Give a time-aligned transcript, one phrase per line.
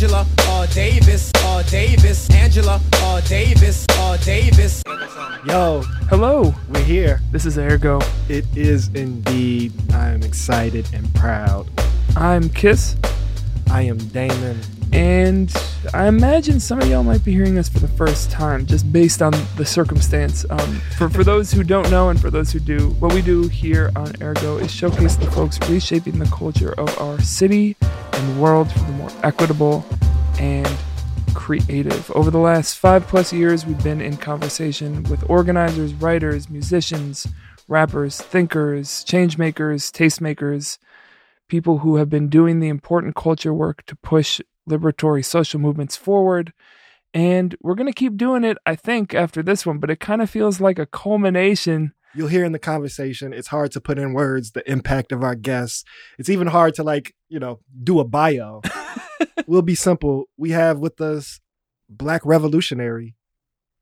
[0.00, 4.80] Angela uh, Davis, uh, Davis, Angela uh, Davis, uh, Davis.
[5.44, 7.20] Yo, Hello, we're here.
[7.32, 7.98] this is Ergo.
[8.28, 9.72] It is indeed.
[9.92, 11.68] I am excited and proud.
[12.16, 12.94] I'm Kiss,
[13.72, 14.60] I am Damon.
[14.92, 15.52] and
[15.92, 19.20] I imagine some of y'all might be hearing us for the first time, just based
[19.20, 20.46] on the circumstance.
[20.48, 23.48] Um, for, for those who don't know, and for those who do, what we do
[23.48, 27.74] here on Ergo is showcase the folks reshaping the culture of our city
[28.18, 29.84] and world for the more equitable
[30.38, 30.68] and
[31.34, 32.10] creative.
[32.10, 37.26] Over the last five plus years, we've been in conversation with organizers, writers, musicians,
[37.68, 40.78] rappers, thinkers, change makers, tastemakers,
[41.48, 46.52] people who have been doing the important culture work to push liberatory social movements forward.
[47.14, 50.20] And we're going to keep doing it, I think, after this one, but it kind
[50.20, 51.94] of feels like a culmination.
[52.14, 55.34] You'll hear in the conversation, it's hard to put in words the impact of our
[55.34, 55.84] guests.
[56.18, 58.62] It's even hard to, like, you know, do a bio.
[59.46, 60.24] we'll be simple.
[60.36, 61.40] We have with us
[61.88, 63.14] Black Revolutionary,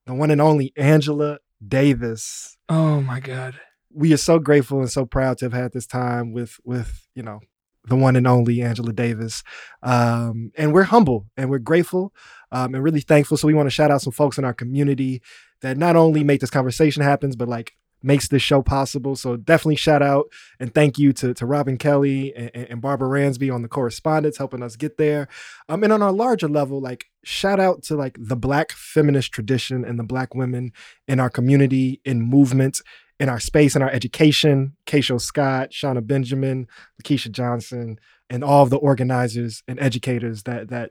[0.06, 2.56] the one and only Angela Davis.
[2.68, 3.60] Oh my God.
[3.92, 7.22] we are so grateful and so proud to have had this time with with you
[7.22, 7.40] know
[7.88, 9.42] the one and only Angela Davis,
[9.82, 12.12] um, and we're humble and we're grateful
[12.50, 13.36] um, and really thankful.
[13.36, 15.22] So we want to shout out some folks in our community
[15.62, 19.16] that not only make this conversation happen, but like makes this show possible.
[19.16, 20.26] So definitely shout out
[20.60, 24.62] and thank you to to Robin Kelley and, and Barbara Ransby on the correspondence helping
[24.62, 25.28] us get there.
[25.68, 29.84] Um, and on a larger level, like shout out to like the Black feminist tradition
[29.84, 30.72] and the Black women
[31.08, 32.80] in our community in movement
[33.18, 36.66] in our space, in our education, Keisha Scott, Shauna Benjamin,
[37.00, 40.90] Lakeisha Johnson, and all of the organizers and educators that that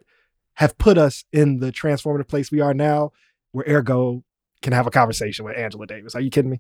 [0.56, 3.12] have put us in the transformative place we are now,
[3.52, 4.24] where Ergo
[4.66, 6.16] can have a conversation with Angela Davis.
[6.16, 6.60] Are you kidding me?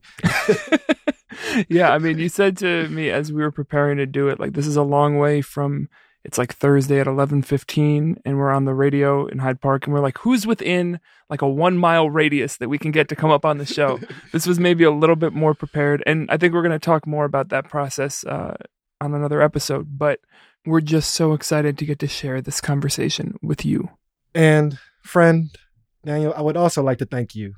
[1.68, 4.54] yeah, I mean, you said to me as we were preparing to do it, like
[4.54, 5.90] this is a long way from.
[6.24, 9.94] It's like Thursday at eleven fifteen, and we're on the radio in Hyde Park, and
[9.94, 13.30] we're like, "Who's within like a one mile radius that we can get to come
[13.30, 14.00] up on the show?"
[14.32, 17.06] this was maybe a little bit more prepared, and I think we're going to talk
[17.06, 18.56] more about that process uh,
[19.00, 20.00] on another episode.
[20.00, 20.20] But
[20.66, 23.90] we're just so excited to get to share this conversation with you.
[24.34, 25.56] And friend
[26.04, 27.54] Daniel, I would also like to thank you.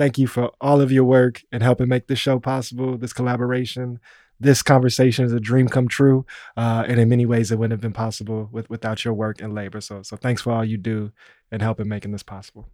[0.00, 4.00] Thank you for all of your work and helping make this show possible, this collaboration.
[4.38, 6.24] This conversation is a dream come true.
[6.56, 9.54] Uh, and in many ways, it wouldn't have been possible with, without your work and
[9.54, 9.78] labor.
[9.82, 11.12] So, so thanks for all you do
[11.52, 12.70] and helping making this possible.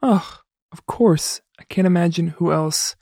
[0.00, 1.40] Oh, of course.
[1.58, 2.94] I can't imagine who else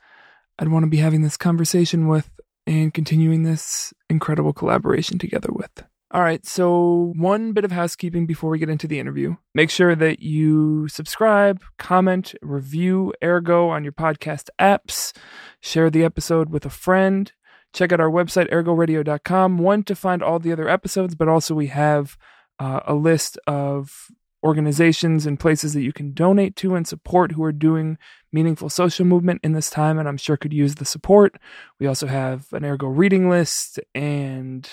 [0.57, 2.27] I'd want to be having this conversation with
[2.65, 5.83] and continuing this incredible collaboration together with.
[6.11, 9.35] All right, so one bit of housekeeping before we get into the interview.
[9.53, 15.15] Make sure that you subscribe, comment, review Ergo on your podcast apps,
[15.61, 17.31] share the episode with a friend.
[17.73, 19.59] Check out our website, ergoradio.com.
[19.59, 22.17] One, to find all the other episodes, but also we have
[22.57, 24.07] uh, a list of
[24.43, 27.99] organizations and places that you can donate to and support who are doing
[28.31, 31.35] meaningful social movement in this time, and I'm sure could use the support.
[31.79, 34.67] We also have an Ergo reading list and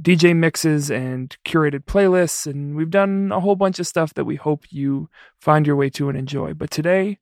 [0.00, 4.36] DJ mixes and curated playlists, and we've done a whole bunch of stuff that we
[4.36, 5.08] hope you
[5.40, 6.54] find your way to and enjoy.
[6.54, 7.18] But today,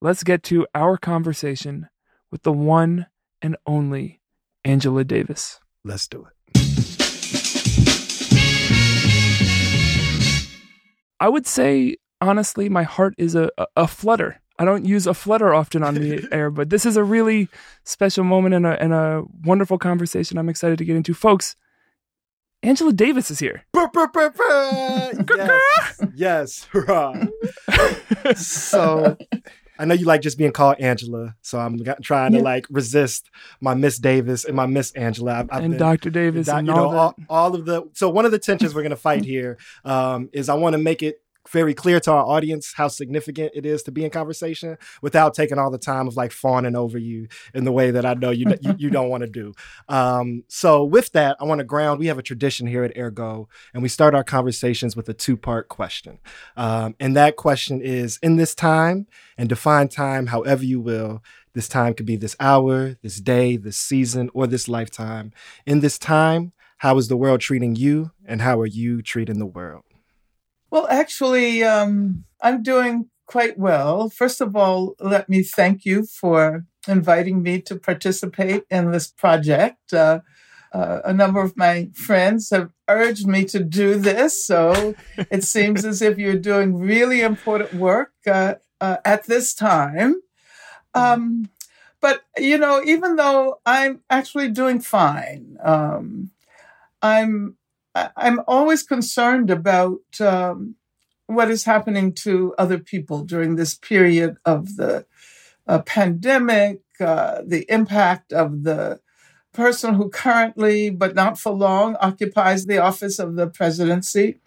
[0.00, 1.88] let's get to our conversation
[2.30, 3.06] with the one
[3.40, 4.20] and only
[4.64, 5.60] Angela Davis.
[5.84, 6.32] Let's do it.
[11.20, 14.40] I would say, honestly, my heart is a, a, a flutter.
[14.58, 17.48] I don't use a flutter often on the air, but this is a really
[17.84, 21.14] special moment and a, and a wonderful conversation I'm excited to get into.
[21.14, 21.56] Folks,
[22.62, 23.64] Angela Davis is here.
[25.36, 27.24] Yes, yes, hurrah.
[28.36, 29.16] so
[29.78, 33.72] I know you like just being called Angela, so I'm trying to like resist my
[33.74, 35.32] Miss Davis and my Miss Angela.
[35.32, 36.10] I've, I've and been- Dr.
[36.10, 37.88] Davis doc- and you all know, all, all of the.
[37.94, 41.02] So one of the tensions we're gonna fight here um, is I want to make
[41.02, 45.34] it very clear to our audience how significant it is to be in conversation without
[45.34, 48.30] taking all the time of like fawning over you in the way that I know
[48.30, 49.52] you you, you don't want to do.
[49.88, 51.98] Um, so with that, I want to ground.
[51.98, 55.36] We have a tradition here at Ergo, and we start our conversations with a two
[55.36, 56.18] part question.
[56.56, 61.22] Um, and that question is: In this time, and define time however you will.
[61.52, 65.32] This time could be this hour, this day, this season, or this lifetime.
[65.66, 69.46] In this time, how is the world treating you, and how are you treating the
[69.46, 69.82] world?
[70.70, 74.08] Well, actually, um, I'm doing quite well.
[74.08, 79.92] First of all, let me thank you for inviting me to participate in this project.
[79.92, 80.20] Uh,
[80.72, 85.84] uh, a number of my friends have urged me to do this, so it seems
[85.84, 90.14] as if you're doing really important work uh, uh, at this time.
[90.94, 91.50] Um,
[92.00, 96.30] but you know, even though I'm actually doing fine, um,
[97.02, 97.56] I'm
[97.94, 100.76] I'm always concerned about um,
[101.26, 105.06] what is happening to other people during this period of the
[105.66, 109.00] uh, pandemic, uh, the impact of the
[109.52, 114.40] person who currently, but not for long, occupies the office of the presidency.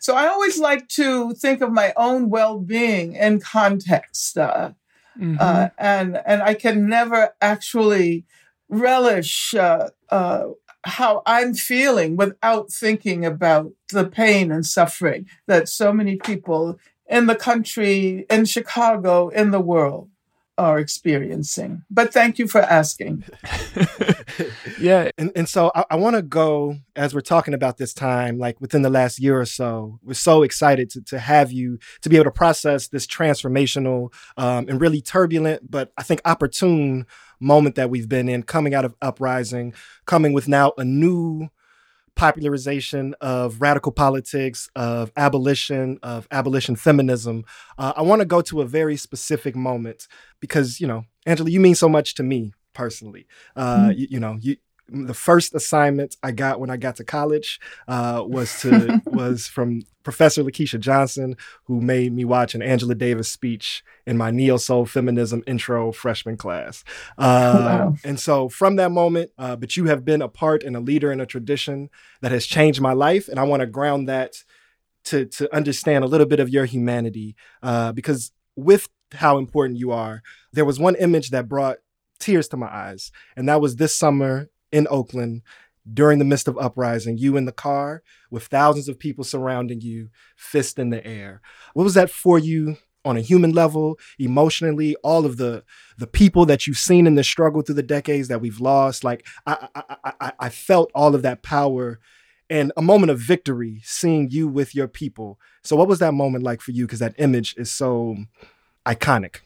[0.00, 4.72] So I always like to think of my own well-being in context, uh,
[5.18, 5.36] mm-hmm.
[5.40, 8.24] uh, and and I can never actually
[8.68, 10.44] relish uh, uh,
[10.86, 16.78] how I'm feeling without thinking about the pain and suffering that so many people
[17.08, 20.08] in the country, in Chicago, in the world
[20.58, 21.82] are experiencing.
[21.90, 23.24] But thank you for asking.
[24.80, 25.10] yeah.
[25.18, 28.60] And, and so I, I want to go, as we're talking about this time, like
[28.60, 32.16] within the last year or so, we're so excited to, to have you to be
[32.16, 37.06] able to process this transformational um, and really turbulent, but I think opportune
[37.40, 39.74] moment that we've been in coming out of Uprising,
[40.06, 41.48] coming with now a new
[42.16, 47.44] popularization of radical politics, of abolition, of abolition feminism.
[47.78, 50.08] Uh, I want to go to a very specific moment
[50.40, 53.26] because, you know, Angela, you mean so much to me personally.
[53.54, 53.98] Uh, mm-hmm.
[53.98, 54.56] you, you, know, you
[54.88, 59.82] the first assignment I got when I got to college uh, was to was from
[60.02, 64.86] Professor Lakeisha Johnson, who made me watch an Angela Davis speech in my neo soul
[64.86, 66.84] feminism intro freshman class.
[67.18, 67.94] Uh, wow.
[68.04, 71.10] And so from that moment, uh, but you have been a part and a leader
[71.10, 71.90] in a tradition
[72.20, 74.44] that has changed my life, and I want to ground that
[75.04, 79.92] to to understand a little bit of your humanity, uh, because with how important you
[79.92, 80.22] are,
[80.52, 81.78] there was one image that brought
[82.18, 85.40] tears to my eyes, and that was this summer in Oakland
[85.90, 90.10] during the midst of uprising, you in the car with thousands of people surrounding you,
[90.36, 91.40] fist in the air.
[91.72, 95.64] What was that for you on a human level, emotionally, all of the
[95.96, 99.02] the people that you've seen in the struggle through the decades that we've lost?
[99.02, 101.98] Like I I, I, I felt all of that power
[102.50, 105.40] and a moment of victory seeing you with your people.
[105.64, 106.86] So what was that moment like for you?
[106.86, 108.16] Because that image is so
[108.84, 109.40] iconic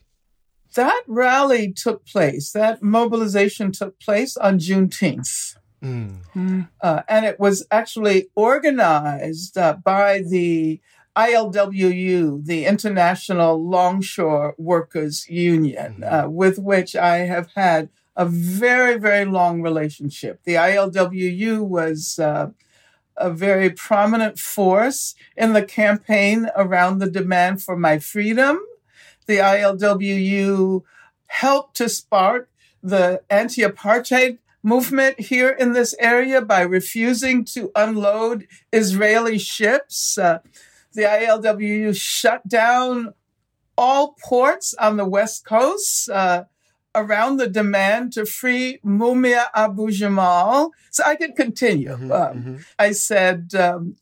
[0.75, 5.57] that rally took place, that mobilization took place on Juneteenth.
[5.83, 6.69] Mm.
[6.81, 10.81] Uh, and it was actually organized uh, by the
[11.17, 16.27] ILWU, the International Longshore Workers Union, mm-hmm.
[16.27, 20.41] uh, with which I have had a very, very long relationship.
[20.45, 22.51] The ILWU was uh,
[23.17, 28.61] a very prominent force in the campaign around the demand for my freedom
[29.27, 30.83] the ILWU
[31.27, 32.49] helped to spark
[32.83, 40.19] the anti apartheid movement here in this area by refusing to unload Israeli ships.
[40.19, 40.41] Uh,
[40.93, 43.15] the ILWU shut down
[43.79, 46.45] all ports on the West Coast uh,
[46.95, 50.73] around the demand to free Mumia Abu Jamal.
[50.91, 51.91] So I could continue.
[51.91, 52.57] Mm-hmm, um, mm-hmm.
[52.79, 53.97] I said um,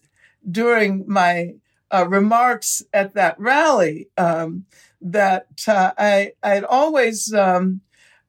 [0.51, 1.55] during my
[1.91, 4.67] uh, remarks at that rally um,
[5.01, 7.81] that uh, I I'd always um,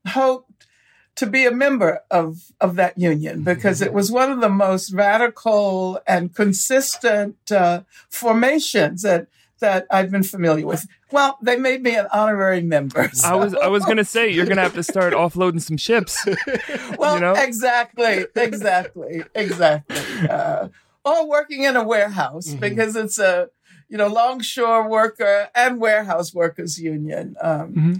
[0.07, 0.67] hoped
[1.15, 4.93] to be a member of of that union because it was one of the most
[4.93, 9.27] radical and consistent uh, formations that
[9.59, 10.87] that I've been familiar with.
[11.11, 13.09] Well, they made me an honorary member.
[13.11, 13.27] So.
[13.33, 16.25] I was I was gonna say you're gonna have to start offloading some ships.
[16.97, 17.33] well, you know?
[17.33, 19.97] exactly, exactly, exactly.
[20.29, 20.69] Uh,
[21.05, 22.59] or working in a warehouse mm-hmm.
[22.59, 23.49] because it's a
[23.89, 27.35] you know, longshore worker and warehouse workers union.
[27.41, 27.93] Um, mm-hmm.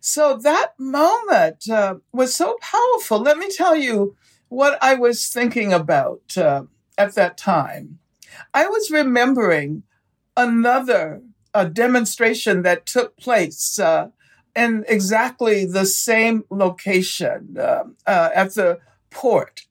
[0.00, 3.20] So that moment uh, was so powerful.
[3.20, 4.16] Let me tell you
[4.48, 6.64] what I was thinking about uh,
[6.96, 8.00] at that time.
[8.52, 9.84] I was remembering
[10.36, 11.22] another
[11.54, 14.08] uh, demonstration that took place uh,
[14.54, 18.80] in exactly the same location uh, uh, at the
[19.10, 19.67] port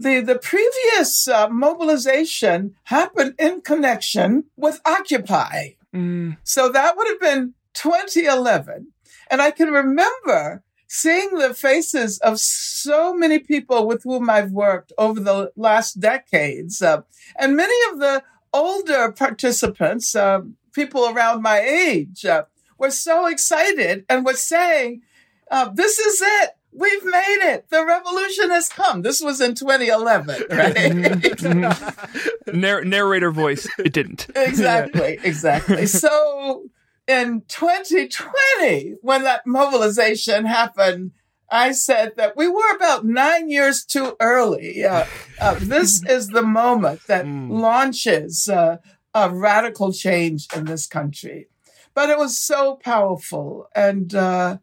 [0.00, 5.70] the, the previous uh, mobilization happened in connection with Occupy.
[5.94, 6.38] Mm.
[6.42, 8.92] So that would have been 2011.
[9.30, 14.92] And I can remember seeing the faces of so many people with whom I've worked
[14.96, 16.80] over the last decades.
[16.80, 17.02] Uh,
[17.38, 18.22] and many of the
[18.54, 20.40] older participants, uh,
[20.72, 22.44] people around my age, uh,
[22.78, 25.02] were so excited and were saying,
[25.50, 27.68] uh, this is it we've made it.
[27.70, 29.02] The revolution has come.
[29.02, 32.54] This was in 2011, right?
[32.54, 33.68] Narr- narrator voice.
[33.78, 34.28] It didn't.
[34.36, 35.18] exactly.
[35.22, 35.86] Exactly.
[36.00, 36.64] So
[37.06, 41.12] in 2020, when that mobilization happened,
[41.50, 44.84] I said that we were about nine years too early.
[44.84, 45.04] Uh,
[45.40, 47.50] uh, this is the moment that mm.
[47.50, 48.78] launches uh,
[49.14, 51.48] a radical change in this country.
[51.92, 53.68] But it was so powerful.
[53.74, 54.58] And uh,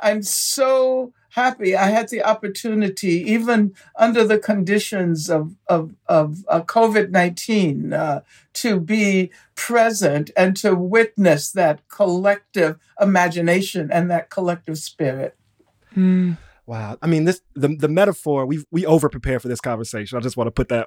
[0.00, 6.60] I'm so happy I had the opportunity, even under the conditions of, of, of uh,
[6.62, 8.20] COVID 19, uh,
[8.54, 15.36] to be present and to witness that collective imagination and that collective spirit.
[15.96, 16.36] Mm.
[16.64, 16.96] Wow.
[17.02, 20.16] I mean, this the the metaphor we we over prepare for this conversation.
[20.16, 20.86] I just want to put that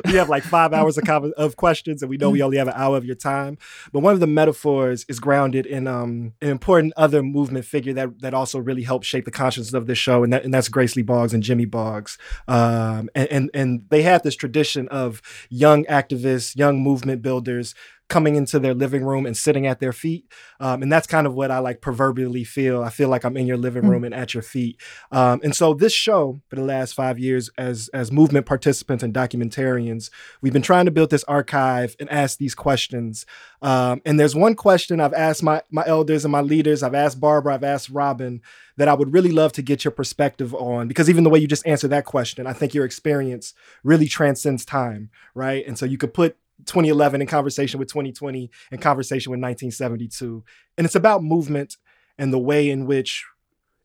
[0.06, 2.68] we have like five hours of con- of questions, and we know we only have
[2.68, 3.58] an hour of your time.
[3.92, 8.20] But one of the metaphors is grounded in um an important other movement figure that
[8.20, 10.96] that also really helped shape the consciousness of this show, and that and that's Grace
[10.96, 12.16] Lee Boggs and Jimmy Boggs.
[12.48, 17.74] Um, and and and they had this tradition of young activists, young movement builders
[18.12, 20.30] coming into their living room and sitting at their feet.
[20.60, 22.82] Um, and that's kind of what I like proverbially feel.
[22.82, 24.78] I feel like I'm in your living room and at your feet.
[25.10, 29.14] Um, and so this show for the last five years as, as movement participants and
[29.14, 30.10] documentarians,
[30.42, 33.24] we've been trying to build this archive and ask these questions.
[33.62, 37.18] Um, and there's one question I've asked my, my elders and my leaders, I've asked
[37.18, 38.42] Barbara, I've asked Robin,
[38.76, 41.46] that I would really love to get your perspective on because even the way you
[41.46, 45.66] just answered that question, I think your experience really transcends time, right?
[45.66, 50.44] And so you could put 2011 in conversation with 2020 and conversation with 1972.
[50.78, 51.76] And it's about movement
[52.18, 53.24] and the way in which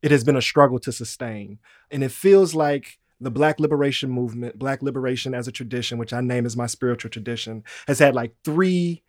[0.02, 1.60] it has been a struggle to sustain.
[1.92, 6.22] And it feels like the Black liberation movement, Black liberation as a tradition, which I
[6.22, 9.04] name as my spiritual tradition, has had like three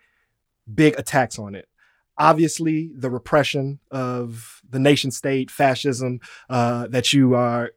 [0.72, 1.68] big attacks on it.
[2.16, 7.70] Obviously, the repression of the nation state, fascism uh, that you are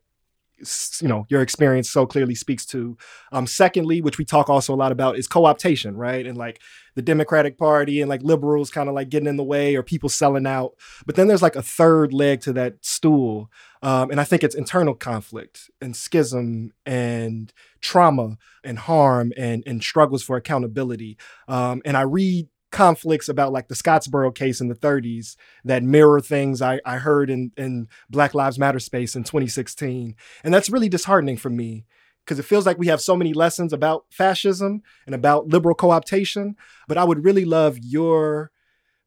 [1.01, 2.97] you know your experience so clearly speaks to.
[3.31, 6.25] Um secondly which we talk also a lot about is co-optation right?
[6.25, 6.61] And like
[6.95, 10.09] the democratic party and like liberals kind of like getting in the way or people
[10.09, 10.73] selling out.
[11.05, 13.49] But then there's like a third leg to that stool
[13.83, 17.51] um, and i think it's internal conflict and schism and
[17.81, 21.17] trauma and harm and and struggles for accountability.
[21.47, 26.19] Um, and i read conflicts about like the Scottsboro case in the 30s that mirror
[26.19, 30.15] things I, I heard in, in Black Lives Matter space in 2016.
[30.43, 31.85] And that's really disheartening for me
[32.25, 36.55] because it feels like we have so many lessons about fascism and about liberal co-optation.
[36.87, 38.51] But I would really love your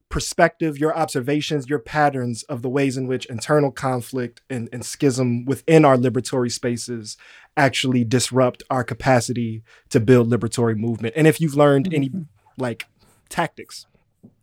[0.08, 5.44] perspective, your observations, your patterns of the ways in which internal conflict and, and schism
[5.44, 7.16] within our liberatory spaces
[7.56, 11.14] actually disrupt our capacity to build liberatory movement.
[11.16, 12.22] And if you've learned any mm-hmm.
[12.58, 12.86] like
[13.28, 13.86] tactics.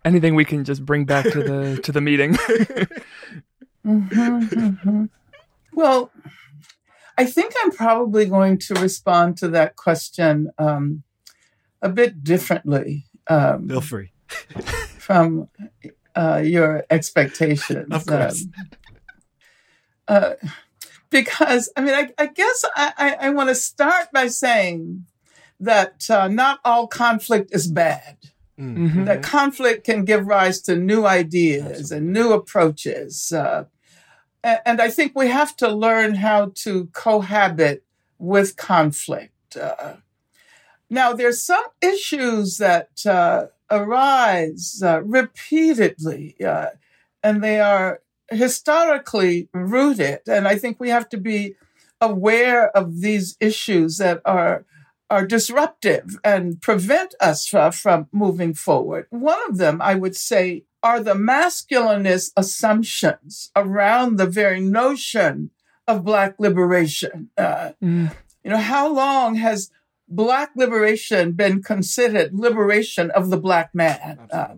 [0.03, 2.33] Anything we can just bring back to the to the meeting.
[3.85, 5.05] mm-hmm, mm-hmm.
[5.73, 6.11] Well,
[7.17, 11.03] I think I'm probably going to respond to that question um,
[11.81, 13.05] a bit differently.
[13.27, 14.11] Um, Feel free.
[14.97, 15.49] from
[16.15, 17.87] uh, your expectations.
[17.91, 18.45] Of course.
[18.45, 18.53] Um,
[20.07, 20.33] uh,
[21.09, 25.05] because, I mean, I, I guess I, I, I want to start by saying
[25.59, 28.17] that uh, not all conflict is bad.
[28.61, 29.05] Mm-hmm.
[29.05, 31.97] That conflict can give rise to new ideas Absolutely.
[31.97, 33.31] and new approaches.
[33.31, 33.65] Uh,
[34.43, 37.83] and, and, I think we have to learn how to cohabit
[38.19, 39.57] with conflict.
[39.57, 39.95] Uh,
[40.89, 46.67] now, there's some issues that uh, arise uh, repeatedly, uh,
[47.23, 50.19] and they are historically rooted.
[50.27, 51.55] And I think we have to be
[51.99, 54.65] aware of these issues that are
[55.11, 59.07] are disruptive and prevent us from moving forward.
[59.09, 65.51] One of them, I would say, are the masculinist assumptions around the very notion
[65.85, 67.29] of Black liberation.
[67.37, 68.15] Uh, mm.
[68.43, 69.69] You know, how long has
[70.07, 74.17] Black liberation been considered liberation of the Black man?
[74.31, 74.55] Uh,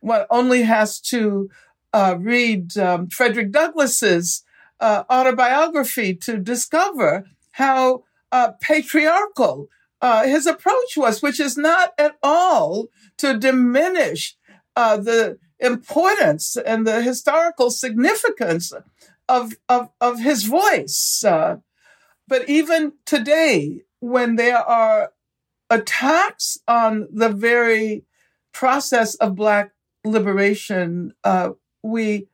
[0.00, 1.50] one only has to
[1.92, 4.44] uh, read um, Frederick Douglass's
[4.78, 9.68] uh, autobiography to discover how uh, patriarchal
[10.06, 12.86] uh, his approach was, which is not at all
[13.18, 14.36] to diminish
[14.76, 18.72] uh, the importance and the historical significance
[19.28, 21.24] of, of, of his voice.
[21.26, 21.56] Uh,
[22.28, 25.10] but even today, when there are
[25.70, 28.04] attacks on the very
[28.52, 29.72] process of Black
[30.04, 31.50] liberation, uh,
[31.82, 32.28] we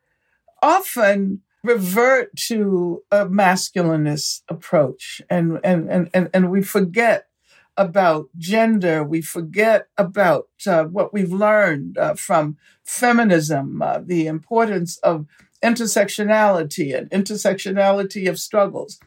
[0.61, 7.29] often revert to a masculinist approach and, and, and, and, and we forget
[7.77, 9.03] about gender.
[9.03, 15.27] We forget about uh, what we've learned uh, from feminism, uh, the importance of
[15.63, 18.99] intersectionality and intersectionality of struggles.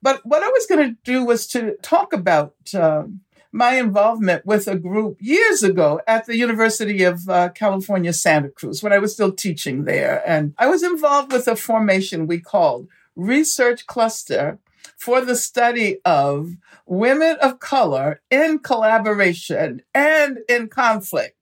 [0.00, 3.04] But what I was going to do was to talk about uh,
[3.50, 8.82] my involvement with a group years ago at the University of uh, California, Santa Cruz,
[8.82, 10.22] when I was still teaching there.
[10.26, 14.58] And I was involved with a formation we called Research Cluster
[14.96, 21.34] for the study of women of color in collaboration and in conflict.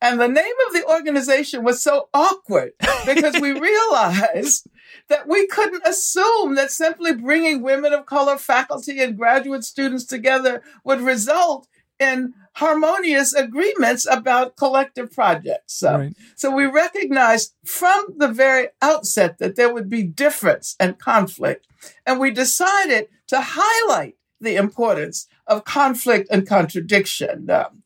[0.00, 2.72] And the name of the organization was so awkward
[3.06, 4.68] because we realized
[5.08, 10.62] that we couldn't assume that simply bringing women of color faculty and graduate students together
[10.84, 11.66] would result
[11.98, 15.82] in harmonious agreements about collective projects.
[15.82, 16.16] Uh, right.
[16.36, 21.66] So we recognized from the very outset that there would be difference and conflict.
[22.06, 27.50] And we decided to highlight the importance of conflict and contradiction.
[27.50, 27.82] Um,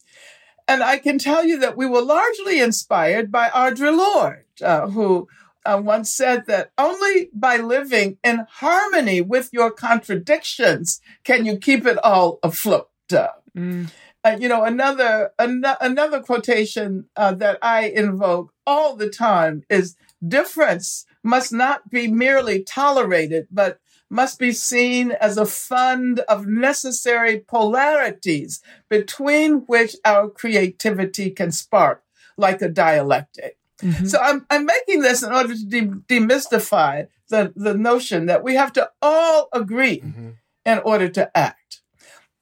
[0.68, 5.28] and I can tell you that we were largely inspired by Audre Lorde, uh, who
[5.64, 11.86] uh, once said that only by living in harmony with your contradictions can you keep
[11.86, 12.88] it all afloat.
[13.12, 13.90] Uh, mm.
[14.22, 19.96] Uh, you know, another an- another quotation uh, that I invoke all the time is
[20.26, 23.80] difference must not be merely tolerated, but
[24.10, 32.02] must be seen as a fund of necessary polarities between which our creativity can spark,
[32.36, 33.56] like a dialectic.
[33.80, 34.06] Mm-hmm.
[34.06, 38.56] So I'm, I'm making this in order to de- demystify the, the notion that we
[38.56, 40.30] have to all agree mm-hmm.
[40.66, 41.80] in order to act.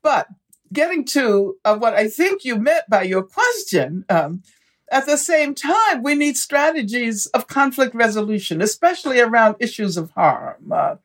[0.02, 0.26] But
[0.72, 4.42] getting to uh, what I think you meant by your question, um,
[4.90, 10.72] at the same time, we need strategies of conflict resolution, especially around issues of harm.
[10.72, 10.96] Uh,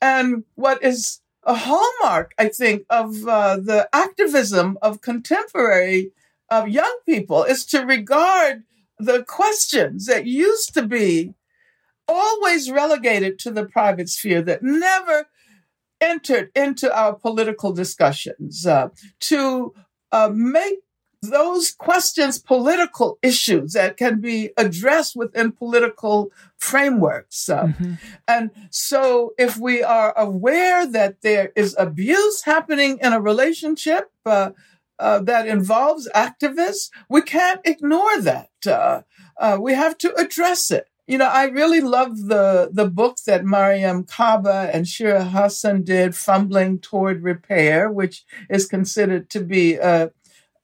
[0.00, 6.10] and what is a hallmark, I think, of uh, the activism of contemporary
[6.50, 8.64] uh, young people is to regard
[8.98, 11.34] the questions that used to be
[12.08, 15.26] always relegated to the private sphere that never
[16.00, 18.88] entered into our political discussions uh,
[19.20, 19.74] to
[20.12, 20.80] uh, make
[21.22, 27.48] those questions political issues that can be addressed within political frameworks.
[27.48, 27.94] Uh, mm-hmm.
[28.28, 34.50] And so, if we are aware that there is abuse happening in a relationship, uh,
[34.98, 38.50] uh, that involves activists, we can't ignore that.
[38.66, 39.02] Uh,
[39.38, 40.88] uh, we have to address it.
[41.06, 46.16] You know, I really love the the book that Mariame Kaba and Shira Hassan did,
[46.16, 50.10] "Fumbling Toward Repair," which is considered to be a,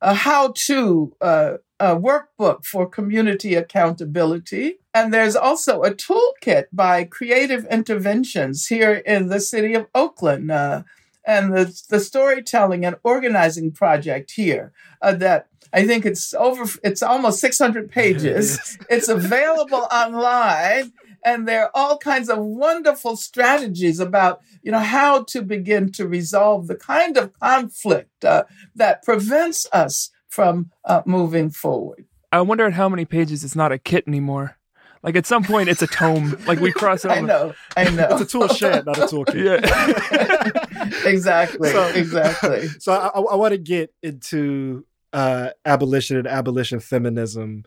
[0.00, 4.78] a how-to uh, a workbook for community accountability.
[4.94, 10.50] And there's also a toolkit by Creative Interventions here in the city of Oakland.
[10.50, 10.82] Uh,
[11.24, 17.02] and the, the storytelling and organizing project here uh, that I think it's over, it's
[17.02, 18.78] almost 600 pages.
[18.90, 20.92] it's available online
[21.24, 26.06] and there are all kinds of wonderful strategies about, you know, how to begin to
[26.06, 32.06] resolve the kind of conflict uh, that prevents us from uh, moving forward.
[32.32, 34.56] I wonder at how many pages it's not a kit anymore.
[35.02, 36.38] Like at some point, it's a tome.
[36.46, 37.14] Like we cross over.
[37.14, 37.54] I know.
[37.76, 38.08] I know.
[38.10, 39.32] it's a tool shed, not a toolkit.
[39.42, 41.04] Yeah.
[41.08, 41.70] exactly.
[41.70, 42.68] So, exactly.
[42.78, 47.64] So I, I want to get into uh, abolition and abolition feminism.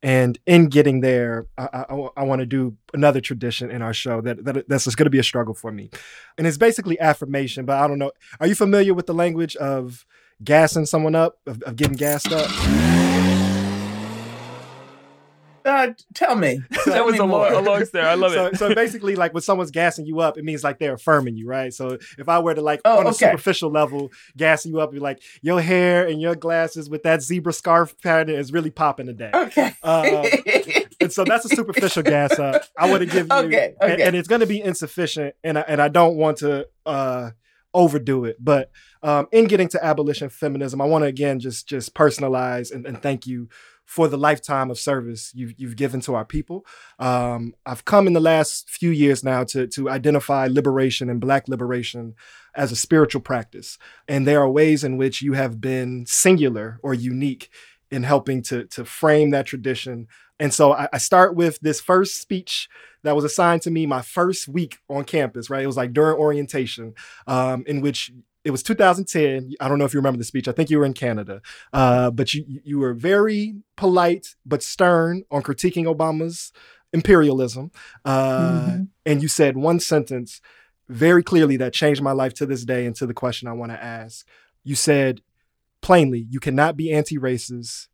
[0.00, 4.20] And in getting there, I, I, I want to do another tradition in our show
[4.20, 5.90] that, that that's going to be a struggle for me,
[6.36, 7.64] and it's basically affirmation.
[7.64, 8.12] But I don't know.
[8.38, 10.06] Are you familiar with the language of
[10.44, 12.48] gassing someone up, of, of getting gassed up?
[15.68, 16.62] Uh, tell me.
[16.72, 18.08] Tell that was a, long, a long stare.
[18.08, 18.56] I love so, it.
[18.56, 21.72] So basically, like when someone's gassing you up, it means like they're affirming you, right?
[21.74, 24.98] So if I were to like oh, on a superficial level gas you up, be
[24.98, 29.30] like your hair and your glasses with that zebra scarf pattern is really popping today.
[29.34, 29.74] Okay.
[29.82, 30.26] Uh,
[31.00, 32.64] and so that's a superficial gas up.
[32.78, 33.92] I want to give you, okay, okay.
[33.92, 37.30] And, and, it's going to be insufficient, and I, and I don't want to uh,
[37.74, 38.70] overdo it, but.
[39.00, 43.00] Um, in getting to abolition feminism, I want to again just just personalize and, and
[43.00, 43.48] thank you
[43.88, 46.66] for the lifetime of service you've, you've given to our people.
[46.98, 51.48] Um, I've come in the last few years now to, to identify liberation and Black
[51.48, 52.14] liberation
[52.54, 53.78] as a spiritual practice.
[54.06, 57.48] And there are ways in which you have been singular or unique
[57.90, 60.06] in helping to, to frame that tradition.
[60.38, 62.68] And so I, I start with this first speech
[63.04, 65.62] that was assigned to me my first week on campus, right?
[65.62, 66.92] It was like during orientation,
[67.26, 68.12] um, in which
[68.48, 69.52] it was 2010.
[69.60, 70.48] I don't know if you remember the speech.
[70.48, 75.22] I think you were in Canada, uh, but you you were very polite but stern
[75.30, 76.50] on critiquing Obama's
[76.92, 77.70] imperialism,
[78.06, 78.82] uh, mm-hmm.
[79.04, 80.40] and you said one sentence
[80.88, 82.86] very clearly that changed my life to this day.
[82.86, 84.26] And to the question I want to ask,
[84.64, 85.20] you said
[85.82, 87.88] plainly, you cannot be anti-racist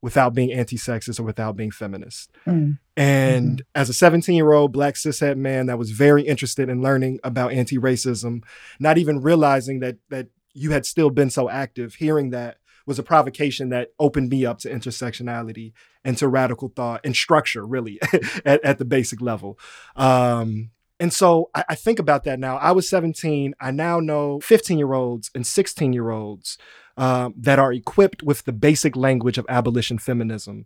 [0.00, 2.30] without being anti-sexist or without being feminist.
[2.46, 2.78] Mm.
[2.96, 3.80] And mm-hmm.
[3.80, 8.42] as a 17-year-old black cishet man that was very interested in learning about anti-racism,
[8.78, 13.02] not even realizing that that you had still been so active, hearing that was a
[13.02, 15.72] provocation that opened me up to intersectionality
[16.04, 18.00] and to radical thought and structure, really,
[18.46, 19.58] at, at, the basic level.
[19.94, 22.56] Um, and so I, I, think about that now.
[22.56, 23.54] I was 17.
[23.60, 26.58] I now know 15 year olds and 16 year olds
[26.96, 30.64] um, that are equipped with the basic language of abolition feminism.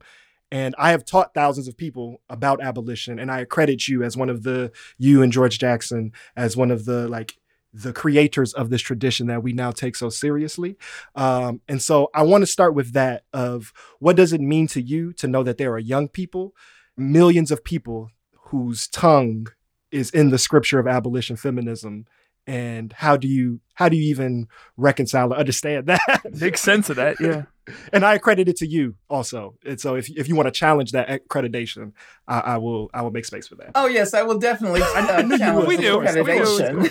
[0.51, 4.29] And I have taught thousands of people about abolition, and I accredit you as one
[4.29, 7.37] of the you and George Jackson as one of the like
[7.73, 10.77] the creators of this tradition that we now take so seriously.
[11.15, 14.83] Um, and so I want to start with that of what does it mean to
[14.83, 16.55] you to know that there are young people,
[16.99, 18.11] millions of people
[18.49, 19.47] whose tongue
[19.93, 22.07] is in the scripture of abolition feminism
[22.47, 26.01] and how do you how do you even reconcile or understand that
[26.41, 27.45] Makes sense of that, yeah.
[27.93, 30.91] and i accredit it to you also and so if, if you want to challenge
[30.91, 31.93] that accreditation
[32.27, 35.23] I, I will i will make space for that Oh yes, I will definitely uh,
[35.23, 35.69] knew you challenge would.
[35.69, 35.99] We do.
[35.99, 36.91] accreditation.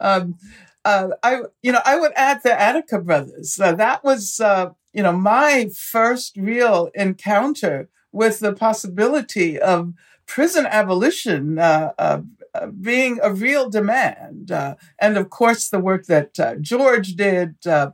[0.00, 0.36] um,
[0.84, 3.58] uh, I, you know, I would add the Attica brothers.
[3.60, 9.92] Uh, that was, uh, you know, my first real encounter with the possibility of
[10.28, 12.20] prison abolition uh, uh,
[12.54, 17.56] uh, being a real demand, uh, and of course the work that uh, George did.
[17.66, 17.90] Uh,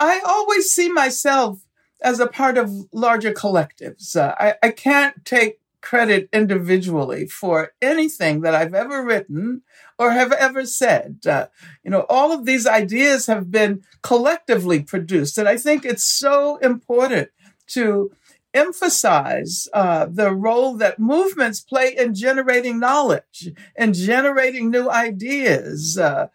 [0.00, 1.60] I always see myself
[2.02, 4.16] as a part of larger collectives.
[4.16, 9.62] I, I can't take credit individually for anything that I've ever written
[9.98, 11.18] or have ever said.
[11.24, 16.56] You know, all of these ideas have been collectively produced, and I think it's so
[16.58, 17.30] important
[17.68, 18.12] to
[18.54, 25.98] emphasize uh, the role that movements play in generating knowledge and generating new ideas.
[25.98, 26.28] Uh,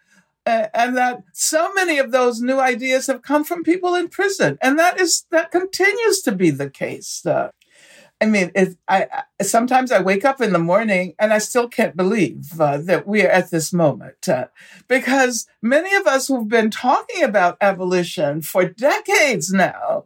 [0.46, 4.78] and that so many of those new ideas have come from people in prison, and
[4.78, 7.24] that is that continues to be the case.
[7.24, 7.50] Uh,
[8.20, 9.06] I mean, it, I,
[9.40, 13.06] I sometimes I wake up in the morning and I still can't believe uh, that
[13.06, 14.46] we are at this moment uh,
[14.88, 20.04] because many of us who've been talking about abolition for decades now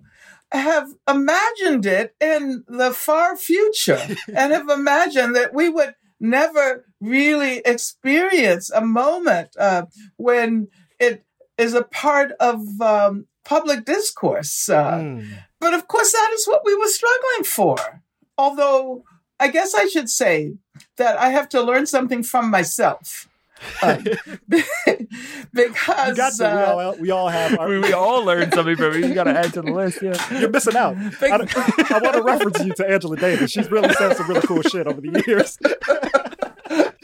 [0.52, 4.00] have imagined it in the far future
[4.34, 11.24] and have imagined that we would never really experience a moment uh, when it
[11.56, 14.68] is a part of um, public discourse.
[14.68, 15.28] Uh, Mm.
[15.60, 18.02] but of course, that is what we were struggling for.
[18.36, 19.04] Although,
[19.40, 20.54] I guess I should say
[20.96, 23.27] that I have to learn something from myself.
[23.82, 24.04] Um,
[25.52, 28.54] because you got to, we, uh, all, we all have our, We, we all learned
[28.54, 29.08] something from it.
[29.08, 30.14] You got to add to the list, yeah.
[30.40, 34.16] you're missing out I, I want to reference you to angela davis she's really said
[34.16, 35.58] some really cool shit over the years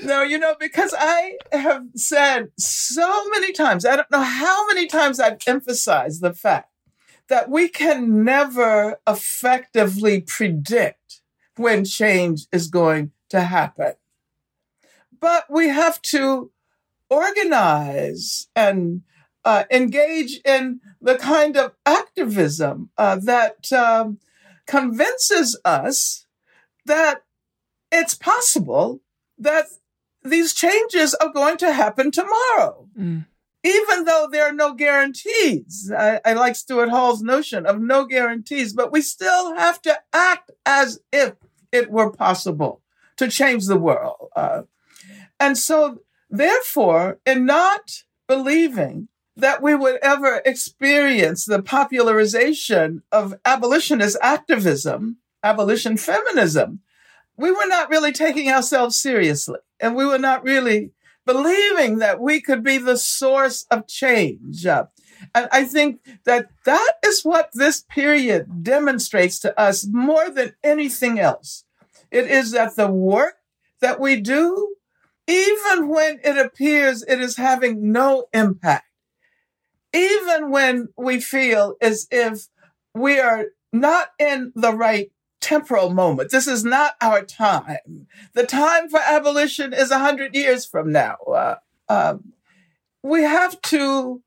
[0.05, 4.87] No, you know, because I have said so many times, I don't know how many
[4.87, 6.71] times I've emphasized the fact
[7.29, 11.23] that we can never effectively predict
[11.57, 13.95] when change is going to happen.
[15.25, 16.51] But we have to
[17.09, 19.01] organize and
[19.45, 24.19] uh, engage in the kind of activism uh, that um,
[24.67, 26.27] convinces us
[26.85, 27.23] that
[27.91, 29.01] it's possible
[29.39, 29.65] that
[30.23, 33.25] these changes are going to happen tomorrow, Mm.
[33.65, 35.91] even though there are no guarantees.
[35.97, 40.51] I, I like Stuart Hall's notion of no guarantees, but we still have to act
[40.67, 41.33] as if
[41.73, 42.83] it were possible
[43.17, 44.29] to change the world.
[44.37, 44.63] Uh,
[45.41, 54.17] and so, therefore, in not believing that we would ever experience the popularization of abolitionist
[54.23, 56.81] activism, abolition feminism,
[57.37, 59.59] we were not really taking ourselves seriously.
[59.81, 60.93] And we were not really
[61.27, 64.65] believing that we could be the source of change.
[64.67, 64.89] And
[65.35, 71.65] I think that that is what this period demonstrates to us more than anything else.
[72.11, 73.37] It is that the work
[73.81, 74.77] that we do,
[75.27, 78.87] even when it appears it is having no impact,
[79.93, 82.49] even when we feel as if
[82.95, 85.11] we are not in the right
[85.41, 86.31] temporal moment.
[86.31, 88.07] This is not our time.
[88.33, 91.17] The time for abolition is a hundred years from now.
[91.27, 91.57] Uh,
[91.89, 92.33] um,
[93.03, 94.23] we have to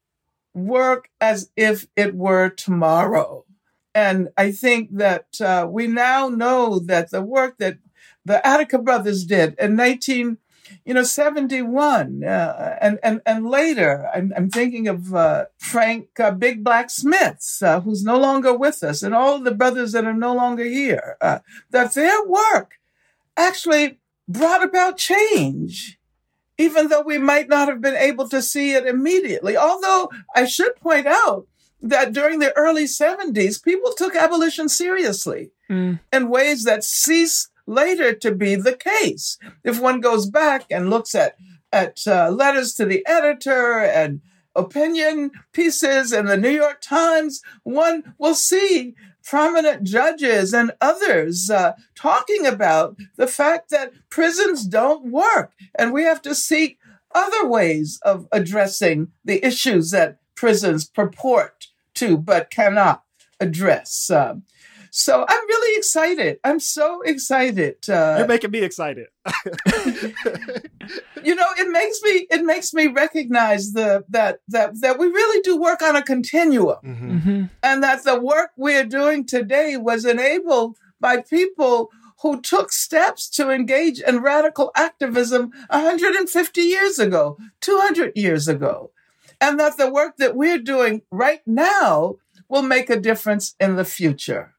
[0.53, 3.45] work as if it were tomorrow.
[3.95, 7.79] And I think that uh, we now know that the work that
[8.23, 10.37] the Attica brothers did in 19,
[10.85, 16.31] you know, 71 uh, and, and, and later, I'm, I'm thinking of uh, Frank uh,
[16.31, 20.13] Big Black Smiths, uh, who's no longer with us, and all the brothers that are
[20.13, 21.39] no longer here, uh,
[21.71, 22.73] that their work
[23.35, 25.97] actually brought about change,
[26.57, 29.55] even though we might not have been able to see it immediately.
[29.55, 31.47] Although I should point out
[31.81, 35.99] that during the early 70s, people took abolition seriously Mm.
[36.13, 39.37] in ways that cease later to be the case.
[39.63, 41.35] If one goes back and looks at
[41.71, 44.21] at uh, letters to the editor and
[44.55, 51.73] opinion pieces in the New York Times, one will see prominent judges and others uh,
[51.93, 56.79] talking about the fact that prisons don't work and we have to seek
[57.13, 63.03] other ways of addressing the issues that prisons purport to but cannot
[63.39, 64.09] address.
[64.09, 64.35] Uh,
[64.91, 65.46] so I'm
[65.77, 66.39] excited.
[66.43, 67.75] I'm so excited.
[67.89, 69.07] Uh, You're making me excited.
[71.23, 75.41] you know, it makes me it makes me recognize the that that that we really
[75.41, 77.11] do work on a continuum, Mhm.
[77.11, 77.43] Mm-hmm.
[77.63, 81.89] and that the work we're doing today was enabled by people
[82.21, 88.89] who took steps to engage in radical activism 150 years ago, 200 years ago,
[89.39, 92.15] and that the work that we're doing right now
[92.49, 94.53] will make a difference in the future.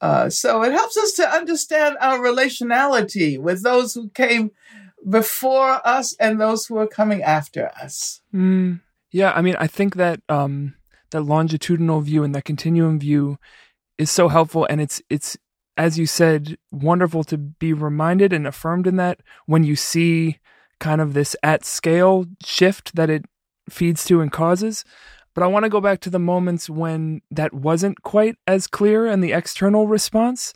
[0.00, 4.50] Uh, so it helps us to understand our relationality with those who came
[5.08, 8.20] before us and those who are coming after us.
[8.34, 8.80] Mm,
[9.10, 10.74] yeah, I mean, I think that um,
[11.10, 13.38] that longitudinal view and that continuum view
[13.96, 15.38] is so helpful, and it's it's
[15.76, 20.38] as you said, wonderful to be reminded and affirmed in that when you see
[20.80, 23.24] kind of this at scale shift that it
[23.68, 24.84] feeds to and causes.
[25.36, 29.06] But I want to go back to the moments when that wasn't quite as clear
[29.06, 30.54] in the external response,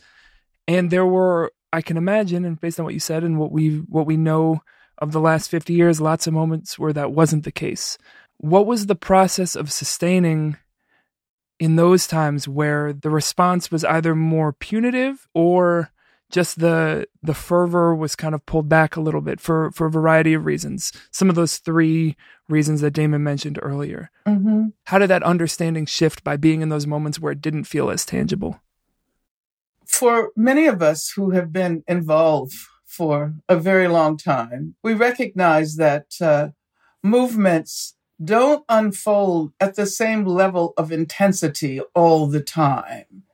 [0.67, 3.77] and there were, I can imagine, and based on what you said and what we
[3.91, 4.63] what we know
[4.97, 7.99] of the last 50 years, lots of moments where that wasn't the case.
[8.39, 10.57] What was the process of sustaining
[11.59, 15.91] in those times where the response was either more punitive or
[16.31, 19.91] just the the fervor was kind of pulled back a little bit for for a
[19.91, 20.93] variety of reasons.
[21.11, 22.17] Some of those three
[22.49, 24.11] reasons that Damon mentioned earlier.
[24.27, 24.69] Mm-hmm.
[24.85, 28.05] How did that understanding shift by being in those moments where it didn't feel as
[28.05, 28.61] tangible?
[29.87, 35.77] For many of us who have been involved for a very long time, we recognize
[35.77, 36.49] that uh,
[37.03, 43.25] movements don't unfold at the same level of intensity all the time.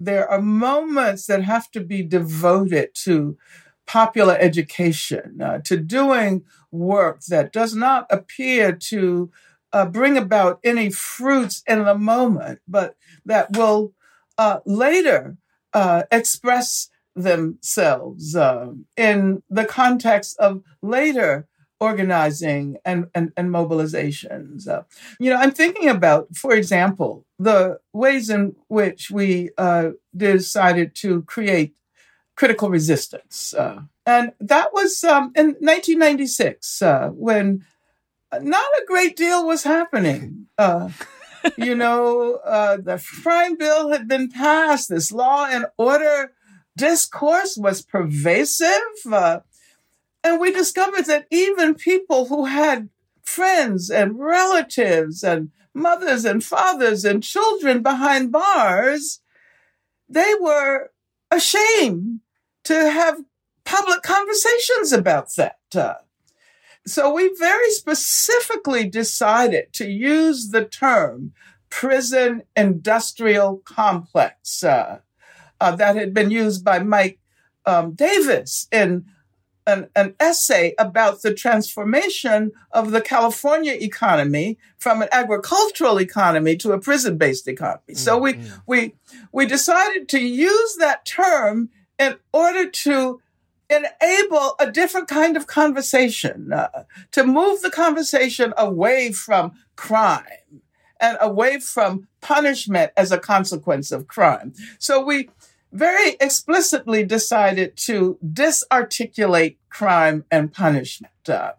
[0.00, 3.36] There are moments that have to be devoted to
[3.86, 9.30] popular education, uh, to doing work that does not appear to
[9.72, 13.92] uh, bring about any fruits in the moment, but that will
[14.36, 15.36] uh, later
[15.72, 21.48] uh, express themselves uh, in the context of later
[21.80, 24.66] organizing and, and, and mobilizations.
[24.66, 24.82] Uh,
[25.18, 31.22] you know, I'm thinking about, for example, the ways in which we uh, decided to
[31.22, 31.74] create
[32.36, 33.54] critical resistance.
[33.54, 37.64] Uh, and that was um, in 1996 uh, when
[38.40, 40.46] not a great deal was happening.
[40.56, 40.90] Uh,
[41.58, 46.32] you know, uh, the crime bill had been passed, this law and order
[46.76, 48.94] discourse was pervasive.
[49.10, 49.40] Uh,
[50.24, 52.88] and we discovered that even people who had
[53.22, 59.20] friends and relatives and mothers and fathers and children behind bars,
[60.08, 60.90] they were
[61.30, 62.20] ashamed
[62.64, 63.20] to have
[63.64, 65.58] public conversations about that.
[65.74, 65.94] Uh,
[66.86, 71.32] so we very specifically decided to use the term
[71.70, 75.00] prison industrial complex uh,
[75.60, 77.18] uh, that had been used by Mike
[77.66, 79.04] um, Davis in
[79.68, 86.72] an, an, essay about the transformation of the California economy from an agricultural economy to
[86.72, 87.94] a prison-based economy.
[87.94, 88.60] So we Mm-hmm.
[88.66, 88.94] we
[89.32, 93.20] we decided to use that term in order to
[93.70, 100.62] enable a different kind of conversation, uh, to move the conversation away from crime
[101.00, 104.52] and away from punishment as a consequence of crime.
[104.78, 105.30] So we
[105.72, 111.28] very explicitly decided to disarticulate crime and punishment.
[111.28, 111.52] Uh,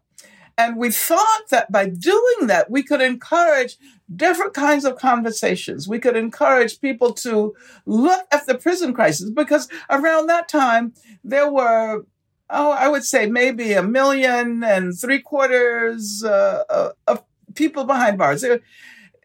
[0.57, 3.77] and we thought that by doing that, we could encourage
[4.13, 5.87] different kinds of conversations.
[5.87, 10.93] We could encourage people to look at the prison crisis because around that time,
[11.23, 12.05] there were,
[12.49, 17.23] oh, I would say maybe a million and three quarters uh, of
[17.55, 18.41] people behind bars.
[18.41, 18.59] There,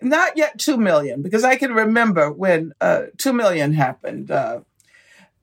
[0.01, 4.31] not yet 2 million, because I can remember when uh, 2 million happened.
[4.31, 4.61] Uh,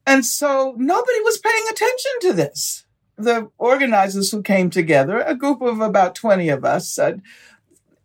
[0.05, 2.85] and so nobody was paying attention to this.
[3.17, 7.21] The organizers who came together, a group of about 20 of us, said,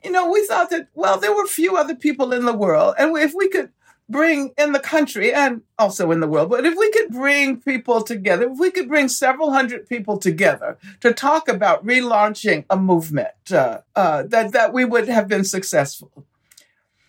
[0.04, 2.94] you know, we thought that, well, there were few other people in the world.
[2.98, 3.70] And if we could
[4.08, 8.02] bring in the country and also in the world, but if we could bring people
[8.02, 13.50] together, if we could bring several hundred people together to talk about relaunching a movement,
[13.50, 16.24] uh, uh, that, that we would have been successful.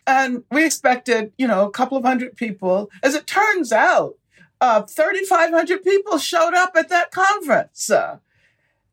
[0.08, 2.90] And we expected, you know, a couple of hundred people.
[3.04, 4.16] As it turns out,
[4.62, 7.90] uh, 3,500 people showed up at that conference.
[7.90, 8.18] Uh,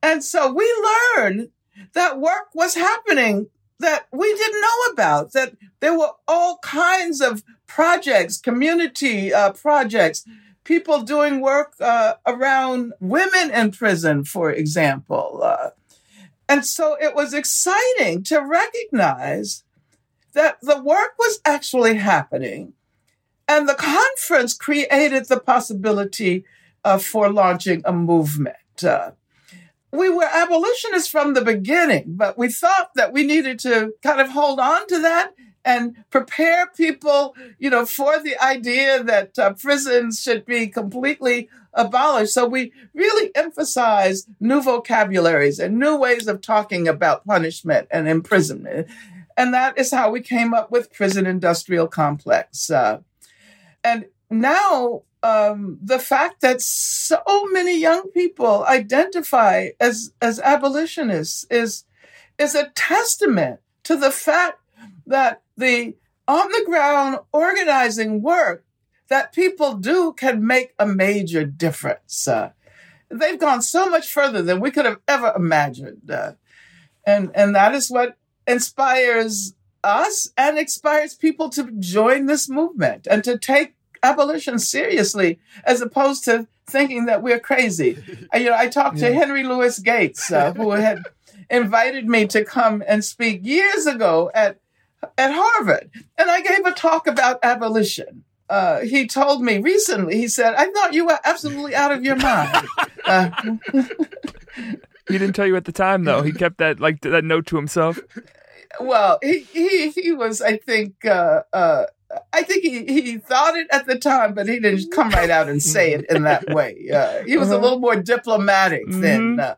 [0.02, 0.70] and so we
[1.16, 1.48] learned
[1.94, 3.48] that work was happening
[3.80, 10.24] that we didn't know about, that there were all kinds of projects, community uh, projects,
[10.62, 15.40] people doing work uh, around women in prison, for example.
[15.42, 15.70] Uh,
[16.48, 19.64] and so it was exciting to recognize
[20.32, 22.74] that the work was actually happening
[23.48, 26.44] and the conference created the possibility
[26.84, 28.82] uh, for launching a movement.
[28.82, 29.12] Uh,
[29.92, 34.30] we were abolitionists from the beginning, but we thought that we needed to kind of
[34.30, 40.20] hold on to that and prepare people, you know, for the idea that uh, prisons
[40.20, 42.34] should be completely abolished.
[42.34, 48.88] So we really emphasized new vocabularies and new ways of talking about punishment and imprisonment.
[49.36, 52.70] And that is how we came up with prison industrial complex.
[52.70, 53.00] Uh,
[53.84, 57.18] and now um, the fact that so
[57.52, 61.84] many young people identify as as abolitionists is
[62.38, 64.60] is a testament to the fact
[65.06, 65.94] that the
[66.26, 68.64] on the ground organizing work
[69.08, 72.26] that people do can make a major difference.
[72.26, 72.50] Uh,
[73.10, 76.32] they've gone so much further than we could have ever imagined, uh,
[77.06, 78.16] and and that is what
[78.46, 83.73] inspires us and inspires people to join this movement and to take
[84.04, 87.98] abolition seriously as opposed to thinking that we're crazy.
[88.34, 89.08] you know, I talked yeah.
[89.08, 91.02] to Henry Louis Gates, uh, who had
[91.50, 94.58] invited me to come and speak years ago at
[95.18, 98.24] at Harvard, and I gave a talk about abolition.
[98.48, 100.16] Uh, he told me recently.
[100.16, 102.68] He said, "I thought you were absolutely out of your mind."
[103.06, 103.28] Uh,
[105.08, 106.22] he didn't tell you at the time, though.
[106.22, 108.00] He kept that like that note to himself.
[108.80, 111.84] Well, he he he was, I think, uh, uh,
[112.32, 115.48] I think he, he thought it at the time, but he didn't come right out
[115.48, 116.88] and say it in that way.
[116.94, 117.58] Uh, he was uh-huh.
[117.58, 119.00] a little more diplomatic mm-hmm.
[119.00, 119.40] then.
[119.40, 119.54] Uh,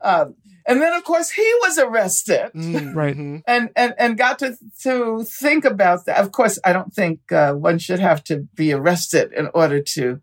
[0.00, 0.34] um,
[0.66, 3.16] and then, of course, he was arrested, mm, right?
[3.16, 6.18] and and and got to to think about that.
[6.18, 10.20] Of course, I don't think uh, one should have to be arrested in order to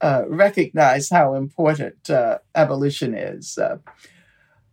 [0.00, 3.56] uh, recognize how important uh, abolition is.
[3.58, 3.78] Uh,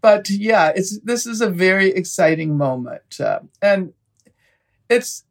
[0.01, 3.93] but yeah, it's this is a very exciting moment, uh, and
[4.89, 5.23] it's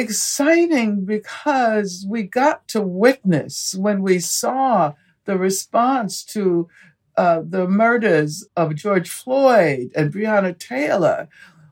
[0.00, 4.94] exciting because we got to witness when we saw
[5.26, 6.68] the response to
[7.16, 11.28] uh, the murders of George Floyd and Breonna Taylor.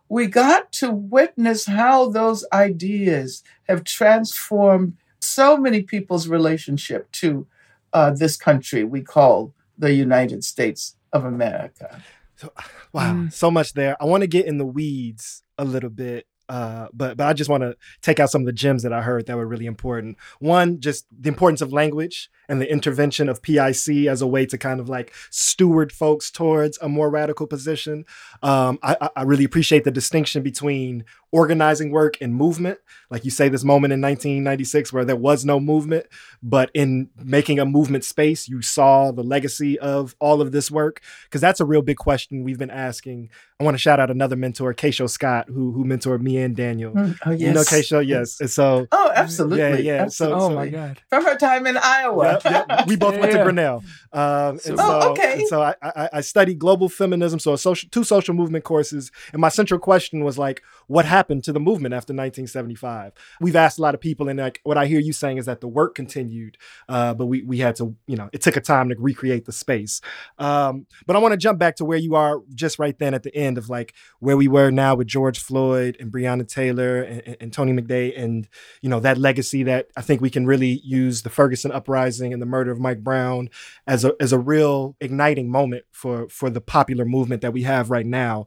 [0.09, 7.47] We got to witness how those ideas have transformed so many people's relationship to
[7.93, 12.03] uh, this country we call the United States of America.
[12.37, 12.53] So,
[12.93, 13.33] wow, mm.
[13.33, 13.97] so much there.
[14.01, 17.51] I want to get in the weeds a little bit uh, but but I just
[17.51, 20.17] want to take out some of the gems that I heard that were really important.
[20.39, 24.57] One, just the importance of language and the intervention of PIC as a way to
[24.57, 28.05] kind of like steward folks towards a more radical position.
[28.43, 32.79] Um, I, I really appreciate the distinction between organizing work and movement.
[33.11, 36.07] Like you say, this moment in 1996 where there was no movement,
[36.43, 41.03] but in making a movement space, you saw the legacy of all of this work.
[41.25, 43.31] Because that's a real big question we've been asking.
[43.61, 46.93] I want to shout out another mentor, Keisho Scott, who who mentored me and Daniel.
[46.93, 48.41] Mm, oh yes, you know Keisho, yes.
[48.41, 50.03] And so, oh, absolutely, yeah, yeah.
[50.03, 50.41] Absolutely.
[50.41, 52.87] So, oh my god, from her time in Iowa, yep, yep.
[52.87, 53.21] we both yeah.
[53.21, 53.83] went to Grinnell.
[54.13, 55.33] Um, and oh, so, okay.
[55.41, 59.41] And so I, I, I studied global feminism, so social, two social movement courses, and
[59.41, 63.13] my central question was like, what happened to the movement after 1975?
[63.41, 65.61] We've asked a lot of people, and like what I hear you saying is that
[65.61, 66.57] the work continued,
[66.89, 69.53] uh, but we we had to, you know, it took a time to recreate the
[69.53, 70.01] space.
[70.39, 73.23] Um, but I want to jump back to where you are just right then at
[73.23, 77.37] the end of like where we were now with George Floyd and Breonna Taylor and,
[77.41, 78.49] and, Tony McDade, and
[78.83, 82.41] you know that legacy that I think we can really use the Ferguson uprising and
[82.41, 83.51] the murder of Mike Brown
[83.87, 87.91] as a as a real igniting moment for for the popular movement that we have
[87.91, 88.47] right now.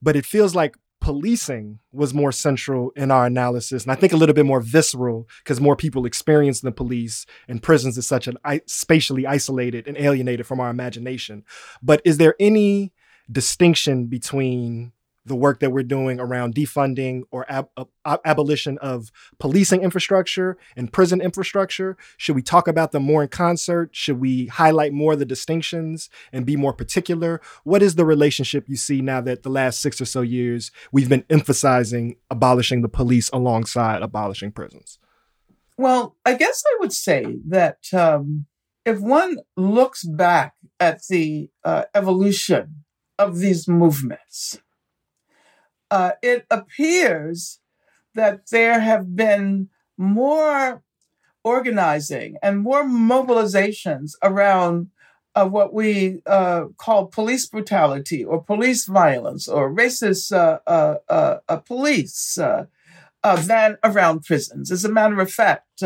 [0.00, 4.16] But it feels like policing was more central in our analysis and i think a
[4.16, 8.36] little bit more visceral because more people experience the police and prisons is such an
[8.44, 11.44] I- spatially isolated and alienated from our imagination.
[11.82, 12.92] But is there any
[13.30, 14.92] distinction between
[15.28, 20.92] the work that we're doing around defunding or ab- ab- abolition of policing infrastructure and
[20.92, 21.96] prison infrastructure?
[22.16, 23.90] Should we talk about them more in concert?
[23.92, 27.40] Should we highlight more the distinctions and be more particular?
[27.64, 31.08] What is the relationship you see now that the last six or so years we've
[31.08, 34.98] been emphasizing abolishing the police alongside abolishing prisons?
[35.76, 38.46] Well, I guess I would say that um,
[38.84, 42.84] if one looks back at the uh, evolution
[43.18, 44.60] of these movements,
[45.90, 47.60] uh, it appears
[48.14, 50.82] that there have been more
[51.44, 54.90] organizing and more mobilizations around
[55.34, 61.38] uh, what we uh, call police brutality or police violence or racist uh, uh, uh,
[61.48, 62.38] uh police
[63.44, 64.70] than around prisons.
[64.70, 65.82] As a matter of fact,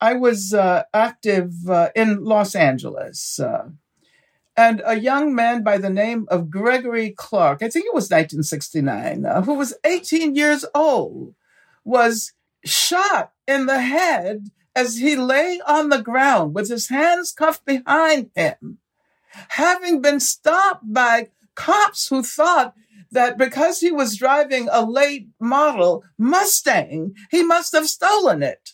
[0.00, 3.40] I was uh, active uh, in Los Angeles.
[4.56, 9.26] And a young man by the name of Gregory Clark, I think it was 1969,
[9.26, 11.34] uh, who was 18 years old,
[11.84, 12.32] was
[12.64, 18.30] shot in the head as he lay on the ground with his hands cuffed behind
[18.34, 18.78] him,
[19.48, 22.74] having been stopped by cops who thought
[23.10, 28.72] that because he was driving a late model Mustang, he must have stolen it.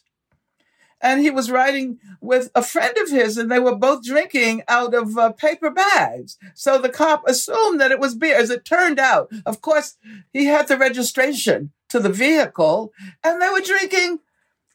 [1.03, 4.95] And he was riding with a friend of his, and they were both drinking out
[4.95, 6.39] of uh, paper bags.
[6.55, 8.37] So the cop assumed that it was beer.
[8.37, 9.97] As it turned out, of course,
[10.33, 12.91] he had the registration to the vehicle
[13.23, 14.19] and they were drinking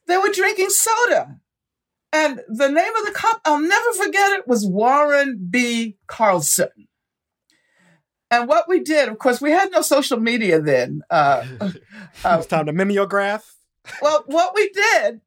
[0.06, 1.40] they were drinking soda
[2.14, 6.70] and the name of the cop i'll never forget it was warren b carlson
[8.30, 11.72] and what we did of course we had no social media then uh, uh,
[12.38, 13.56] it's time to mimeograph
[14.00, 15.20] well what we did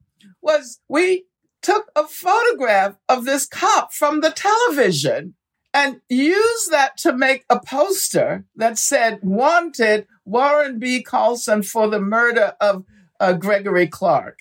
[0.42, 1.24] was we
[1.62, 5.34] took a photograph of this cop from the television
[5.72, 11.02] and used that to make a poster that said wanted Warren B.
[11.02, 12.84] Carlson for the murder of
[13.20, 14.38] uh, Gregory Clark.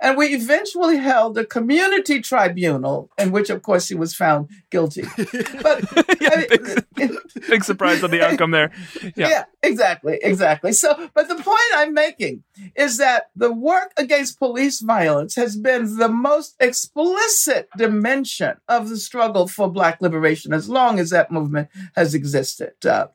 [0.00, 5.04] And we eventually held a community tribunal in which, of course, he was found guilty.
[5.62, 5.84] But
[6.20, 7.16] yeah, I mean, big,
[7.48, 8.72] big, surprise on the outcome there.
[9.16, 9.28] Yeah.
[9.28, 10.72] yeah, exactly, exactly.
[10.72, 12.42] So, but the point I'm making
[12.74, 18.96] is that the work against police violence has been the most explicit dimension of the
[18.96, 22.72] struggle for Black liberation as long as that movement has existed.
[22.84, 23.06] Uh,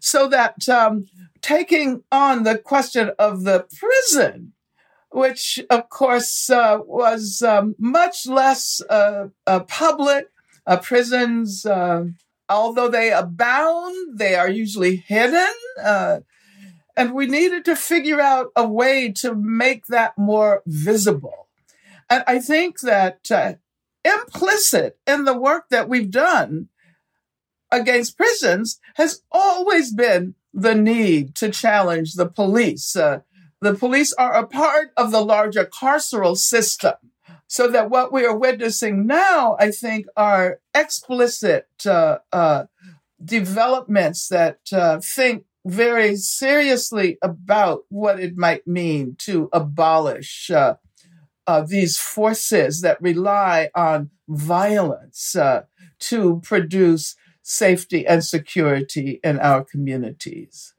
[0.00, 1.06] so that um,
[1.40, 4.52] taking on the question of the prison,
[5.16, 10.28] which of course uh, was um, much less uh, uh, public.
[10.66, 12.04] Uh, prisons, uh,
[12.50, 15.54] although they abound, they are usually hidden.
[15.82, 16.18] Uh,
[16.96, 21.48] and we needed to figure out a way to make that more visible.
[22.10, 23.30] And I think that
[24.04, 26.68] implicit in the work that we've done
[27.70, 32.96] against prisons has always been the need to challenge the police.
[32.96, 33.20] Uh,
[33.60, 36.94] the police are a part of the larger carceral system.
[37.48, 42.64] So that what we are witnessing now, I think, are explicit uh, uh,
[43.24, 50.74] developments that uh, think very seriously about what it might mean to abolish uh,
[51.46, 55.36] uh, these forces that rely on violence
[55.98, 60.75] to produce safety and security in our communities.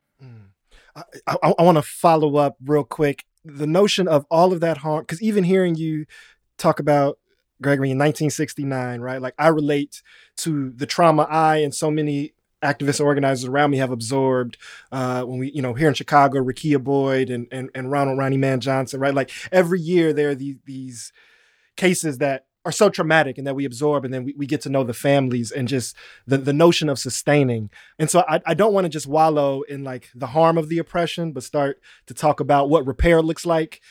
[1.28, 3.26] I, I, I want to follow up real quick.
[3.46, 6.06] The notion of all of that harm, because even hearing you
[6.58, 7.20] talk about
[7.62, 9.22] Gregory in 1969, right?
[9.22, 10.02] Like I relate
[10.38, 12.34] to the trauma I and so many
[12.64, 14.58] activists and organizers around me have absorbed
[14.92, 18.38] uh, when we, you know, here in Chicago, Rekia Boyd and, and, and Ronald Ronnie
[18.38, 19.14] Man Johnson, right?
[19.14, 21.14] Like every year there are these, these
[21.76, 24.70] cases that are so traumatic and that we absorb and then we, we get to
[24.70, 25.96] know the families and just
[26.26, 27.70] the, the notion of sustaining.
[27.98, 30.78] And so I, I don't want to just wallow in like the harm of the
[30.78, 33.82] oppression, but start to talk about what repair looks like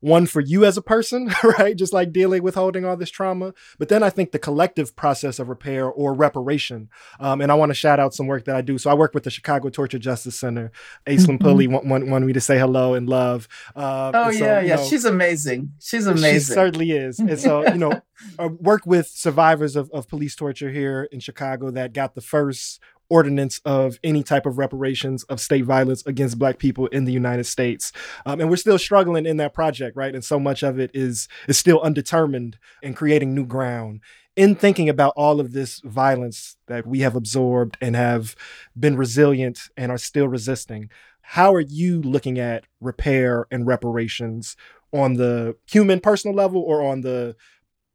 [0.00, 1.76] one for you as a person, right?
[1.76, 3.54] Just like dealing with holding all this trauma.
[3.78, 6.88] But then I think the collective process of repair or reparation.
[7.18, 8.78] Um, and I want to shout out some work that I do.
[8.78, 10.72] So I work with the Chicago Torture Justice Center.
[11.06, 11.44] Aislinn mm-hmm.
[11.44, 13.46] Pulley wanted want, me to say hello and love.
[13.76, 14.76] Uh, oh, and so, yeah, yeah.
[14.76, 15.72] Know, She's amazing.
[15.80, 16.32] She's amazing.
[16.32, 17.18] She certainly is.
[17.18, 18.00] And so, you know,
[18.38, 22.80] I work with survivors of, of police torture here in Chicago that got the first
[23.10, 27.44] ordinance of any type of reparations of state violence against black people in the United
[27.44, 27.92] States.
[28.24, 30.14] Um, and we're still struggling in that project, right?
[30.14, 34.00] And so much of it is is still undetermined and creating new ground.
[34.36, 38.36] In thinking about all of this violence that we have absorbed and have
[38.78, 40.88] been resilient and are still resisting,
[41.20, 44.56] how are you looking at repair and reparations
[44.92, 47.36] on the human personal level or on the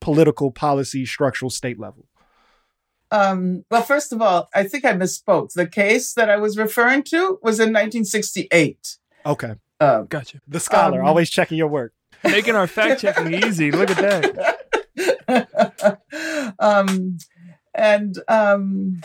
[0.01, 2.05] political policy structural state level?
[3.12, 5.53] Um, well, first of all, I think I misspoke.
[5.53, 8.97] The case that I was referring to was in 1968.
[9.26, 9.53] Okay.
[9.80, 10.41] Uh, Gotcha.
[10.47, 11.93] The scholar, Um, always checking your work.
[12.24, 13.72] Making our fact checking easy.
[13.72, 14.56] Look at that.
[16.60, 17.18] um,
[17.74, 19.01] and um,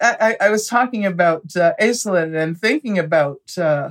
[0.00, 3.90] I, I I was talking about uh, Aislinn and thinking about uh,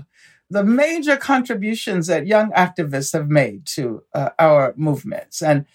[0.49, 5.41] the major contributions that young activists have made to uh, our movements.
[5.41, 5.65] And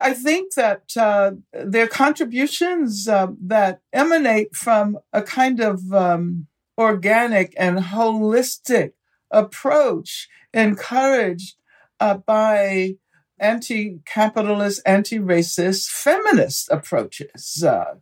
[0.00, 7.54] I think that uh, their contributions uh, that emanate from a kind of um, organic
[7.56, 8.92] and holistic
[9.30, 11.56] approach encouraged
[11.98, 12.96] uh, by
[13.38, 17.64] anti capitalist, anti racist, feminist approaches.
[17.66, 17.94] Uh,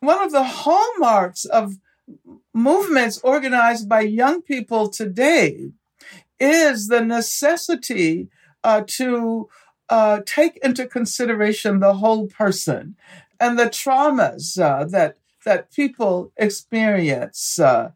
[0.00, 1.74] one of the hallmarks of
[2.52, 5.70] movements organized by young people today
[6.38, 8.28] is the necessity
[8.62, 9.48] uh, to
[9.88, 12.96] uh, take into consideration the whole person
[13.40, 17.90] and the traumas uh, that that people experience uh,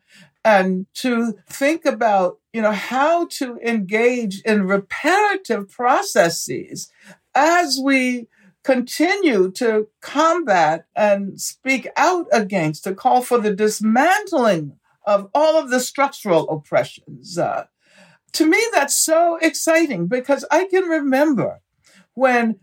[0.44, 6.90] and to think about you know how to engage in reparative processes
[7.34, 8.26] as we
[8.64, 14.76] continue to combat and speak out against to call for the dismantling
[15.06, 17.64] of all of the structural oppressions uh,
[18.32, 21.60] to me that's so exciting because i can remember
[22.18, 22.58] when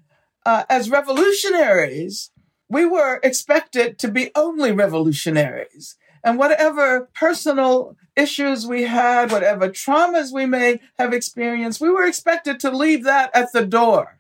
[0.46, 2.32] uh, as revolutionaries
[2.70, 10.34] we were expected to be only revolutionaries and whatever personal issues we had, whatever traumas
[10.34, 14.20] we may have experienced, we were expected to leave that at the door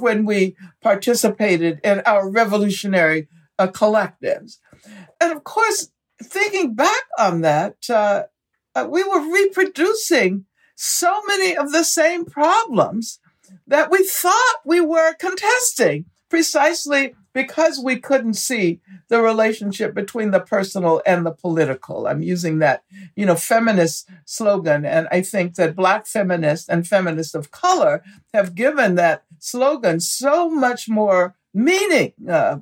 [0.00, 4.58] when we participated in our revolutionary uh, collectives.
[5.20, 5.90] And of course,
[6.22, 8.24] thinking back on that, uh,
[8.74, 13.18] uh, we were reproducing so many of the same problems
[13.68, 20.40] that we thought we were contesting precisely because we couldn't see the relationship between the
[20.40, 22.06] personal and the political.
[22.06, 22.82] I'm using that,
[23.14, 24.84] you know, feminist slogan.
[24.84, 28.02] And I think that black feminists and feminists of color
[28.34, 32.58] have given that slogan so much more meaning, uh,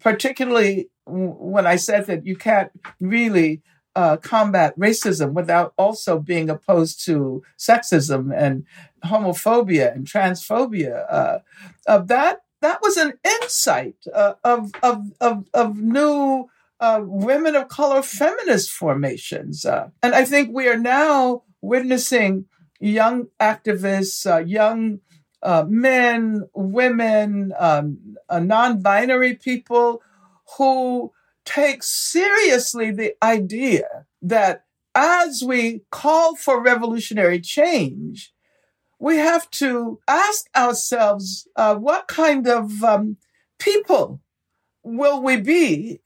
[0.00, 2.70] particularly when I said that you can't
[3.00, 3.62] really
[3.96, 8.64] uh, combat racism without also being opposed to sexism and
[9.04, 11.06] homophobia and transphobia.
[11.10, 11.38] Uh,
[11.88, 16.46] uh, that that was an insight uh, of, of, of, of new
[16.80, 19.64] uh, women of color feminist formations.
[19.64, 22.46] Uh, and I think we are now witnessing
[22.80, 25.00] young activists, young
[25.68, 30.02] men, women, um, uh, non binary people
[30.56, 31.12] who
[31.46, 38.34] take seriously the idea that as we call for revolutionary change,
[38.98, 43.16] we have to ask ourselves uh, what kind of um,
[43.58, 44.20] people
[44.82, 46.00] will we be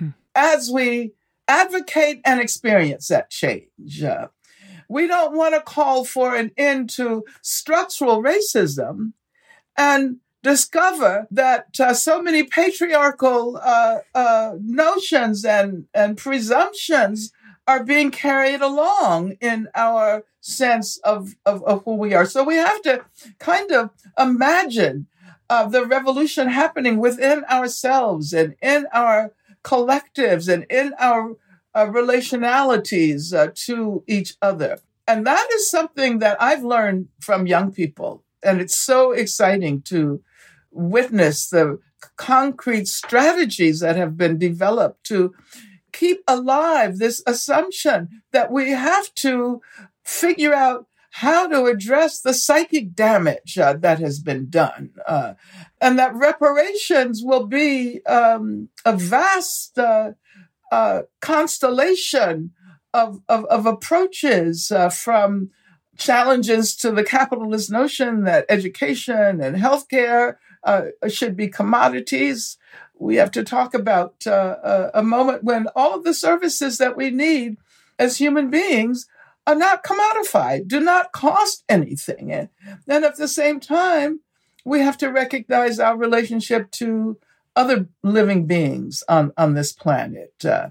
[0.34, 1.12] as we
[1.48, 4.02] advocate and experience that change.
[4.02, 4.28] Uh,
[4.88, 9.12] we don't want to call for an end to structural racism
[9.76, 17.32] and discover that uh, so many patriarchal uh, uh, notions and, and presumptions
[17.66, 22.26] are being carried along in our sense of, of, of who we are.
[22.26, 23.04] So we have to
[23.38, 25.06] kind of imagine
[25.48, 29.32] uh, the revolution happening within ourselves and in our
[29.62, 31.36] collectives and in our
[31.74, 34.78] uh, relationalities uh, to each other.
[35.08, 38.22] And that is something that I've learned from young people.
[38.42, 40.22] And it's so exciting to
[40.74, 41.78] witness the
[42.16, 45.32] concrete strategies that have been developed to
[45.92, 49.62] keep alive this assumption that we have to
[50.02, 55.34] figure out how to address the psychic damage uh, that has been done, uh,
[55.80, 60.10] and that reparations will be um, a vast uh,
[60.72, 62.50] uh constellation
[62.92, 65.50] of, of, of approaches uh, from
[65.96, 72.56] challenges to the capitalist notion that education and healthcare uh, should be commodities.
[72.98, 77.10] We have to talk about uh, a moment when all of the services that we
[77.10, 77.56] need
[77.98, 79.06] as human beings
[79.46, 82.32] are not commodified, do not cost anything.
[82.32, 84.20] And at the same time,
[84.64, 87.18] we have to recognize our relationship to
[87.54, 90.70] other living beings on, on this planet uh,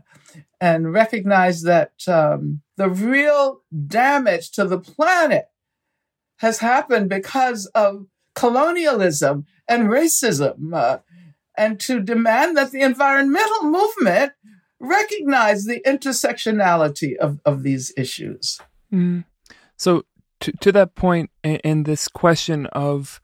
[0.60, 5.46] and recognize that um, the real damage to the planet
[6.38, 11.00] has happened because of colonialism and racism, uh,
[11.58, 14.34] and to demand that the environmental movement
[14.80, 18.60] recognize the intersectionality of, of these issues.
[18.92, 19.26] Mm.
[19.78, 20.04] So,
[20.42, 23.22] to, to that point, and this question of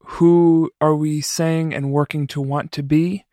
[0.00, 3.24] who are we saying and working to want to be,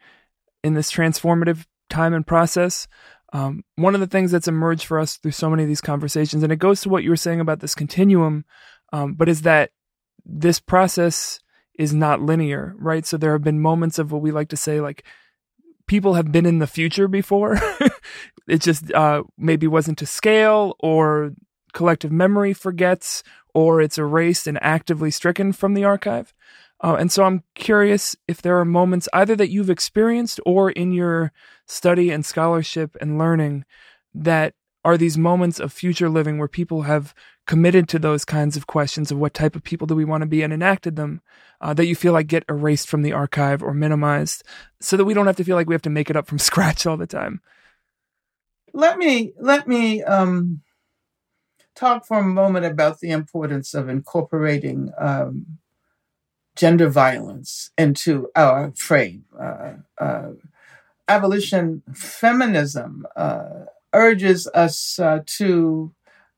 [0.66, 2.88] in this transformative time and process.
[3.34, 6.42] Um, one of the things that's emerged for us through so many of these conversations,
[6.42, 8.46] and it goes to what you were saying about this continuum,
[8.92, 9.70] um, but is that
[10.26, 11.40] this process
[11.78, 13.06] is not linear, right?
[13.06, 15.04] So there have been moments of what we like to say, like
[15.88, 17.60] people have been in the future before.
[18.48, 21.34] it just uh, maybe wasn't to scale, or
[21.74, 23.24] collective memory forgets,
[23.54, 26.34] or it's erased and actively stricken from the archive.
[26.84, 30.92] Uh, and so I'm curious if there are moments either that you've experienced or in
[30.92, 31.32] your
[31.66, 33.66] study and scholarship and learning
[34.14, 34.54] that
[34.86, 37.14] are these moments of future living where people have
[37.46, 40.28] committed to those kinds of questions of what type of people do we want to
[40.28, 41.22] be and enacted them
[41.60, 44.44] uh, that you feel like get erased from the archive or minimized
[44.80, 46.40] so that we don't have to feel like we have to make it up from
[46.50, 47.42] scratch all the time
[48.74, 50.62] let me let me um,
[51.76, 55.60] talk for a moment about the importance of incorporating um,
[56.56, 59.26] gender violence into our frame.
[59.40, 60.30] Uh, uh,
[61.08, 63.66] abolition feminism uh,
[63.96, 65.92] urges us uh, to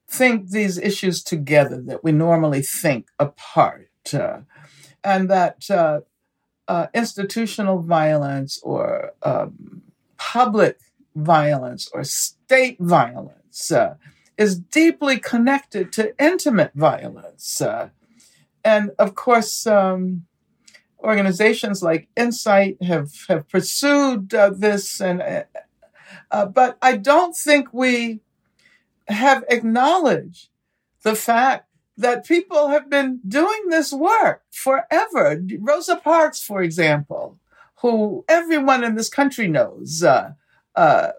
[0.09, 4.39] think these issues together that we normally think apart, uh,
[5.03, 9.81] and that uh, institutional violence or um,
[10.17, 10.79] public
[11.15, 13.71] violence or state violence
[14.37, 17.59] is deeply connected to intimate violence.
[17.59, 17.89] Uh,
[18.63, 20.25] and of course, um,
[20.99, 25.45] organizations like INCITE have, have pursued uh, this, and
[26.31, 28.19] uh, uh, but I don't think we
[29.07, 30.49] have acknowledged
[31.03, 31.67] the fact
[31.97, 35.41] that people have been doing this work forever.
[35.59, 37.39] Rosa Parks, for example,
[37.81, 40.33] who everyone in this country knows uh,
[40.75, 41.11] uh,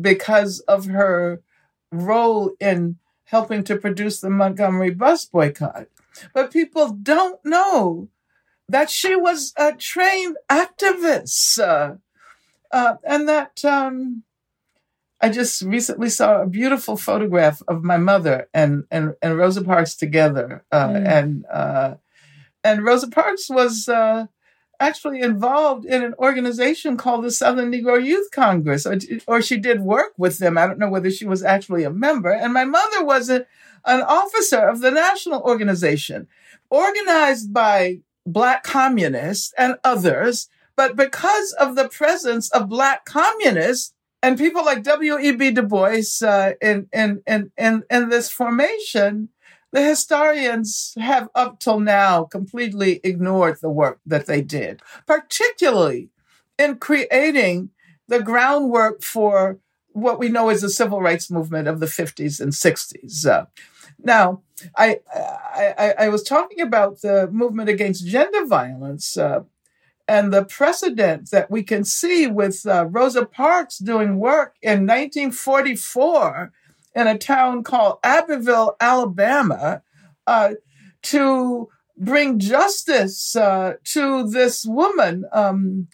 [0.00, 1.42] because of her
[1.90, 5.86] role in helping to produce the Montgomery bus boycott.
[6.34, 8.08] But people don't know
[8.68, 11.58] that she was a trained activist
[12.72, 14.22] uh, and that um,
[15.20, 19.94] I just recently saw a beautiful photograph of my mother and and, and Rosa Parks
[19.94, 21.06] together, uh, mm.
[21.06, 21.94] and uh,
[22.64, 24.26] and Rosa Parks was uh,
[24.80, 28.96] actually involved in an organization called the Southern Negro Youth Congress, or,
[29.26, 30.56] or, she did work with them.
[30.56, 32.32] I don't know whether she was actually a member.
[32.32, 33.46] And my mother was a,
[33.84, 36.28] an officer of the national organization,
[36.70, 40.48] organized by Black communists and others.
[40.80, 45.50] But because of the presence of Black communists and people like W.E.B.
[45.50, 49.28] Du Bois uh, in, in, in, in, in this formation,
[49.72, 56.08] the historians have up till now completely ignored the work that they did, particularly
[56.58, 57.68] in creating
[58.08, 59.58] the groundwork for
[59.92, 63.26] what we know as the civil rights movement of the 50s and 60s.
[63.26, 63.44] Uh,
[64.02, 64.40] now,
[64.78, 69.40] I, I, I, was talking about the movement against gender violence uh,
[70.10, 76.52] and the precedent that we can see with uh, Rosa Parks doing work in 1944
[76.96, 79.82] in a town called Abbeville, Alabama,
[80.26, 80.54] uh,
[81.02, 85.86] to bring justice uh, to this woman, um,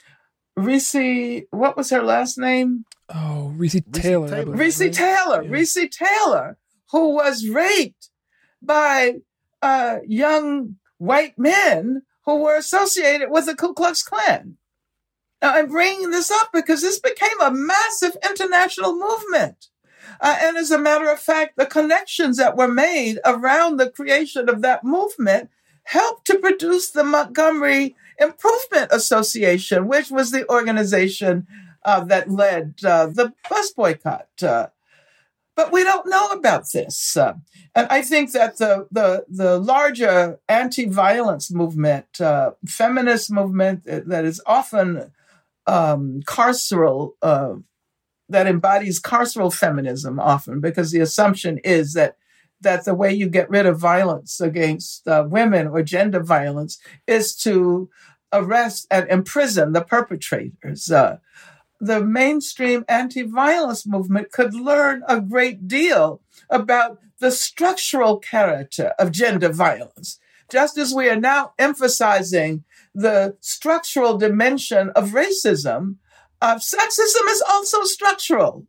[0.59, 1.45] Recy.
[1.51, 2.87] What was her last name?
[3.11, 4.29] Oh, Recy Taylor.
[4.47, 5.45] Recy Taylor.
[5.45, 6.57] Recy Taylor,
[6.91, 8.09] who was raped
[8.63, 9.17] by
[9.61, 14.59] uh, young white men who were associated with the Ku Klux Klan.
[15.41, 19.69] Now, I'm bringing this up because this became a massive international movement.
[20.21, 24.49] Uh, and as a matter of fact, the connections that were made around the creation
[24.49, 25.51] of that movement
[25.85, 31.47] helped to produce the Montgomery Improvement Association, which was the organization
[31.85, 34.29] uh, that led uh, the bus boycott.
[35.57, 35.65] Uh.
[35.65, 37.17] but we don't know about this.
[37.17, 37.35] Uh.
[37.75, 44.25] and I think that the, the, the larger anti violence movement, uh, feminist movement that
[44.25, 45.13] is often
[45.67, 47.55] um, carceral uh,
[48.29, 52.17] that embodies carceral feminism often because the assumption is that
[52.61, 57.37] that the way you get rid of violence against uh, women or gender violence is
[57.37, 57.91] to
[58.33, 60.91] arrest and imprison the perpetrators.
[61.81, 69.53] The mainstream anti-violence movement could learn a great deal about the structural character of gender
[69.53, 70.19] violence,
[70.51, 72.65] just as we are now emphasizing
[72.95, 75.97] the structural dimension of racism
[76.41, 78.67] uh, sexism is also structural.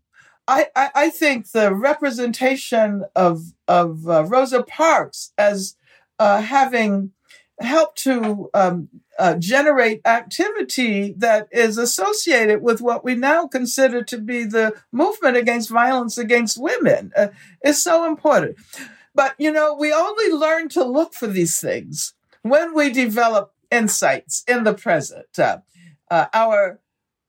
[0.47, 5.76] I, I, I, think the representation of of uh, Rosa Parks as
[6.20, 7.12] uh, having
[7.60, 8.88] helped to um,
[9.20, 15.38] uh, generate activity that is associated with what we now consider to be the movement
[15.38, 17.28] against violence against women uh,
[17.63, 18.55] is so important.
[19.15, 24.43] But you know, we only learn to look for these things when we develop insights
[24.47, 25.38] in the present.
[25.38, 25.59] Uh,
[26.09, 26.80] Uh, our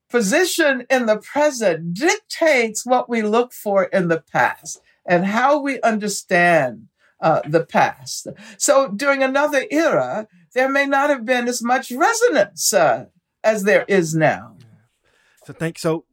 [0.09, 5.80] position in the present dictates what we look for in the past and how we
[5.82, 6.86] understand
[7.21, 8.29] uh, the past.
[8.57, 13.07] So during another era, there may not have been as much resonance uh,
[13.45, 14.57] as there is now.
[15.45, 16.05] So thank so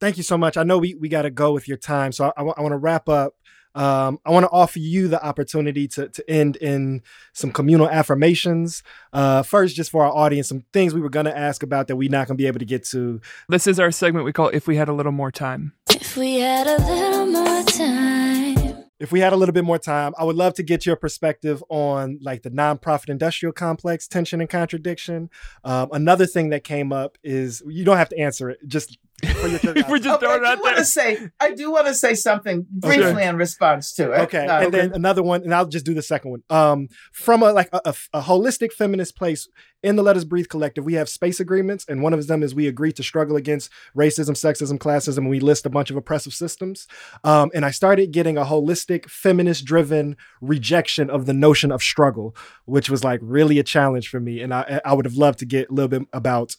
[0.00, 0.56] thank you so much.
[0.56, 2.72] I know we we got to go with your time, so I, I, I want
[2.72, 3.34] to wrap up.
[3.74, 8.82] Um, I want to offer you the opportunity to to end in some communal affirmations.
[9.12, 11.96] Uh, first, just for our audience, some things we were going to ask about that
[11.96, 13.20] we're not going to be able to get to.
[13.48, 16.40] This is our segment we call "If We Had a Little More Time." If we
[16.40, 18.61] had a little more time.
[19.02, 21.60] If we had a little bit more time, I would love to get your perspective
[21.68, 25.28] on like the nonprofit industrial complex tension and contradiction.
[25.64, 28.98] Um, another thing that came up is you don't have to answer it, just
[29.42, 29.84] for your curiosity.
[29.90, 31.94] We're just Okay, throwing it I out do want to say, I do want to
[31.94, 33.28] say something briefly Okay.
[33.28, 34.20] in response to it.
[34.22, 36.42] Okay, Uh, and then another one, and I'll just do the second one.
[36.50, 39.48] Um, from a like a, a, a holistic feminist place
[39.82, 42.54] in the Let Us Breathe collective, we have space agreements, and one of them is
[42.54, 45.18] we agree to struggle against racism, sexism, classism.
[45.18, 46.86] And we list a bunch of oppressive systems.
[47.24, 52.88] Um, and I started getting a holistic, feminist-driven rejection of the notion of struggle, which
[52.88, 54.40] was like really a challenge for me.
[54.40, 56.56] And I, I would have loved to get a little bit about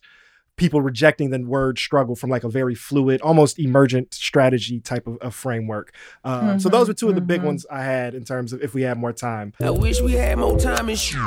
[0.56, 5.18] people rejecting the word struggle from like a very fluid, almost emergent strategy type of,
[5.18, 5.94] of framework.
[6.24, 7.46] Um, so those were two of the big mhm.
[7.46, 9.54] ones I had in terms of if we had more time.
[9.62, 11.20] I wish we had more time and shit.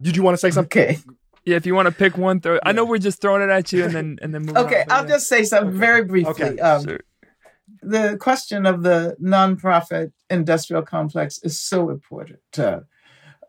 [0.00, 0.82] Did you want to say something?
[0.82, 0.98] okay.
[1.44, 2.58] Yeah, if you want to pick one, throw.
[2.64, 4.86] I know we're just throwing it at you and then and then moving Okay, on,
[4.88, 5.14] but I'll yeah.
[5.14, 6.30] just say something very briefly.
[6.30, 7.00] Okay, Um, Sure.
[7.82, 12.80] the question of the nonprofit industrial complex is so important uh,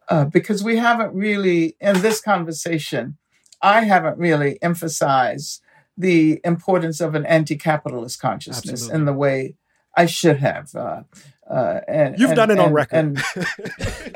[0.10, 3.18] uh, because we haven't really, in this conversation,
[3.62, 5.62] I haven't really emphasized
[5.97, 8.99] the importance of an anti-capitalist consciousness Absolutely.
[8.99, 9.55] in the way
[9.95, 10.76] I should have.
[10.76, 11.03] Uh,
[11.49, 12.97] uh, and, You've and- done it on record.
[12.97, 13.24] and-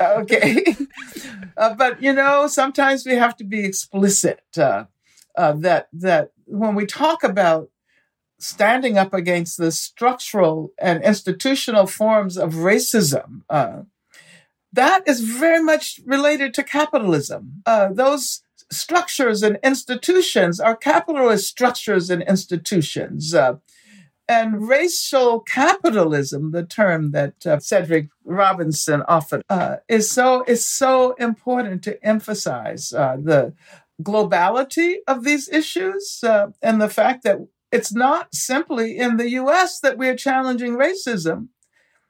[0.00, 0.76] okay,
[1.56, 4.84] uh, but you know, sometimes we have to be explicit uh,
[5.36, 7.68] uh, that that when we talk about
[8.38, 13.42] standing up against the structural and institutional forms of racism.
[13.48, 13.82] Uh,
[14.72, 17.62] that is very much related to capitalism.
[17.66, 18.42] Uh, those
[18.72, 23.34] structures and institutions are capitalist structures and institutions.
[23.34, 23.56] Uh,
[24.28, 31.12] and racial capitalism, the term that uh, Cedric Robinson often uh, is so is so
[31.14, 33.52] important to emphasize uh, the
[34.02, 37.38] globality of these issues uh, and the fact that
[37.70, 41.48] it's not simply in the US that we're challenging racism.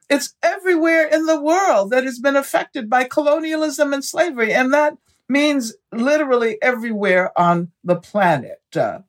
[0.09, 4.53] It's everywhere in the world that has been affected by colonialism and slavery.
[4.53, 4.97] And that
[5.39, 8.61] means literally everywhere on the planet.
[8.73, 8.99] Uh,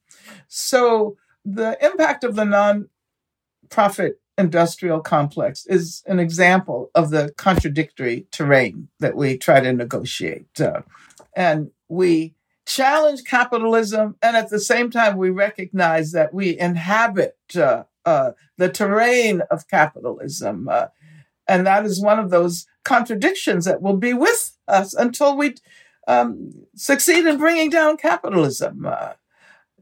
[0.48, 8.88] so the impact of the non-profit industrial complex is an example of the contradictory terrain
[8.98, 10.60] that we try to negotiate.
[10.60, 10.82] Uh,
[11.36, 12.34] and we
[12.66, 18.68] challenge capitalism, and at the same time, we recognize that we inhabit uh, uh, the
[18.68, 20.68] terrain of capitalism.
[20.68, 20.86] Uh,
[21.46, 25.54] and that is one of those contradictions that will be with us until we
[26.06, 28.86] um, succeed in bringing down capitalism.
[28.86, 29.12] Uh,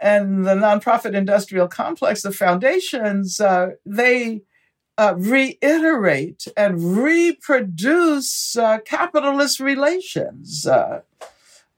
[0.01, 4.43] and the nonprofit industrial complex, the foundations, uh, they
[4.99, 10.67] uh, reiterate and reproduce uh, capitalist relations.
[10.67, 11.03] Uh,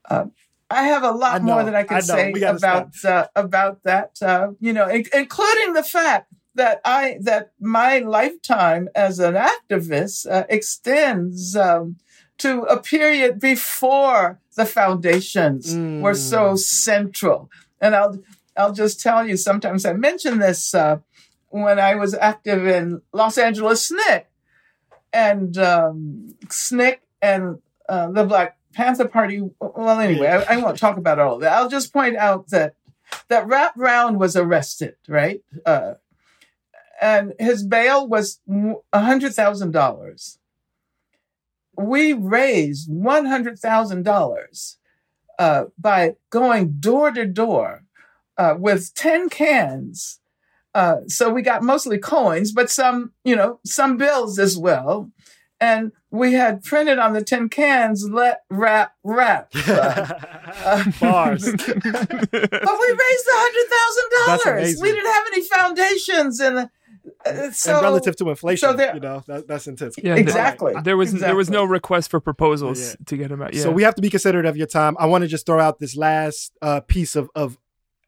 [0.08, 0.26] uh,
[0.70, 2.02] I have a lot know, more that I I can know.
[2.02, 4.16] say about uh, about that.
[4.20, 10.30] Uh, you know, in- including the fact that I that my lifetime as an activist
[10.30, 11.96] uh, extends um,
[12.44, 15.62] to a period before the foundations
[16.04, 16.58] were so Mm.
[16.58, 17.38] central.
[17.80, 18.14] And I'll
[18.56, 19.36] I'll just tell you.
[19.36, 20.98] Sometimes I mention this uh,
[21.50, 24.24] when I was active in Los Angeles SNCC,
[25.12, 29.38] and um, SNCC and uh, the Black Panther Party.
[29.60, 31.52] Well, anyway, I, I won't talk about all of that.
[31.56, 32.74] I'll just point out that
[33.28, 35.42] that Rap Brown was arrested, right?
[35.66, 35.94] Uh,
[37.00, 38.40] and his bail was
[38.92, 40.38] a hundred thousand dollars.
[41.76, 44.78] We raised one hundred thousand dollars
[45.38, 47.84] uh, by going door to door
[48.36, 50.20] uh, with ten cans.
[50.74, 55.10] Uh, so we got mostly coins, but some, you know, some bills as well.
[55.60, 61.44] And we had printed on the tin cans, "Let rap rap." Uh, Bars.
[61.52, 63.28] but we raised
[64.26, 64.80] $100,000.
[64.80, 66.70] We didn't have any foundations, and
[67.52, 69.96] so and relative to inflation, so there- you know, that, that's intense.
[69.98, 70.74] Yeah, th- exactly.
[70.82, 72.94] There was there was no request for proposals Yeah.
[73.06, 73.54] to get him out.
[73.54, 73.62] Yeah.
[73.62, 74.96] So we have to be considerate of your time.
[74.98, 77.56] I want to just throw out this last uh, piece of, of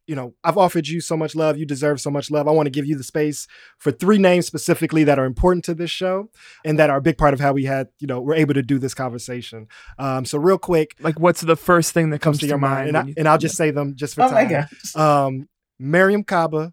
[0.06, 1.58] you know, I've offered you so much love.
[1.58, 2.46] You deserve so much love.
[2.46, 3.48] I want to give you the space
[3.78, 6.30] for three names specifically that are important to this show
[6.64, 8.62] and that are a big part of how we had, you know, we're able to
[8.62, 9.66] do this conversation.
[9.98, 12.88] Um, so real quick, Like, what's the first thing that comes, comes to your mind,
[12.88, 14.68] and, I, you- and I'll just say them just for Oh my time.
[14.94, 15.26] God.
[15.26, 15.48] Um,
[15.82, 16.72] Mariame Kaba,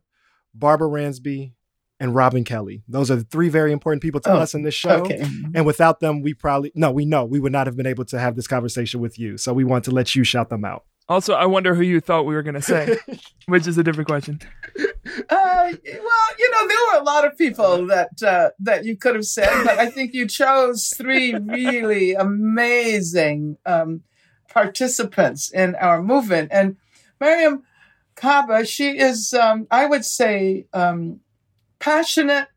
[0.53, 1.53] Barbara Ransby,
[2.03, 2.83] and Robin Kelley.
[2.89, 5.03] Those are the three very important people to Oh, us in this show.
[5.03, 5.25] Okay.
[5.55, 8.19] And without them, we probably no, we know we would not have been able to
[8.19, 9.37] have this conversation with you.
[9.37, 10.83] So we want to let you shout them out.
[11.07, 12.97] Also, I wonder who you thought we were going to say,
[13.47, 14.39] which is a different question.
[14.75, 14.93] Uh,
[15.29, 19.25] well, you know, there were a lot of people that uh, that you could have
[19.25, 24.01] said, but I think you chose three really amazing um,
[24.49, 26.49] participants in our movement.
[26.51, 26.75] And
[27.21, 27.61] Mariame
[28.15, 31.19] Kaba, she is, um, I would say, um,
[31.84, 32.47] passionate,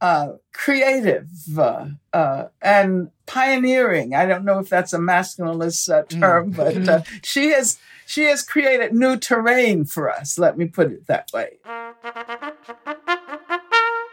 [0.00, 1.28] uh, creative,
[1.58, 4.14] uh, uh, and pioneering.
[4.14, 8.42] I don't know if that's a masculinist uh, term, but uh, she has she has
[8.42, 10.38] created new terrain for us.
[10.38, 11.58] Let me put it that way.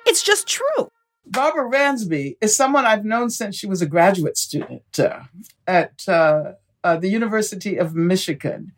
[0.06, 0.91] It's just true.
[1.26, 5.22] Barbara Ransby is someone I've known since she was a graduate student uh,
[5.66, 8.74] at uh, uh, the University of Michigan.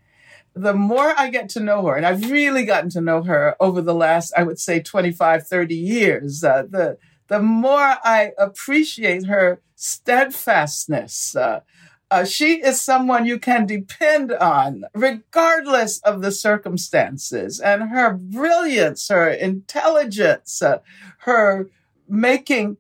[0.58, 3.82] The more I get to know her, and I've really gotten to know her over
[3.82, 6.97] the last, I would say, 25, 30 years, uh, the,
[7.28, 11.36] the more I appreciate her steadfastness.
[11.36, 11.62] Uh,
[12.10, 19.10] uh, she is someone you can depend on, regardless of the circumstances, and her brilliance,
[19.10, 20.80] her intelligence, uh,
[21.20, 21.70] her
[22.08, 22.78] making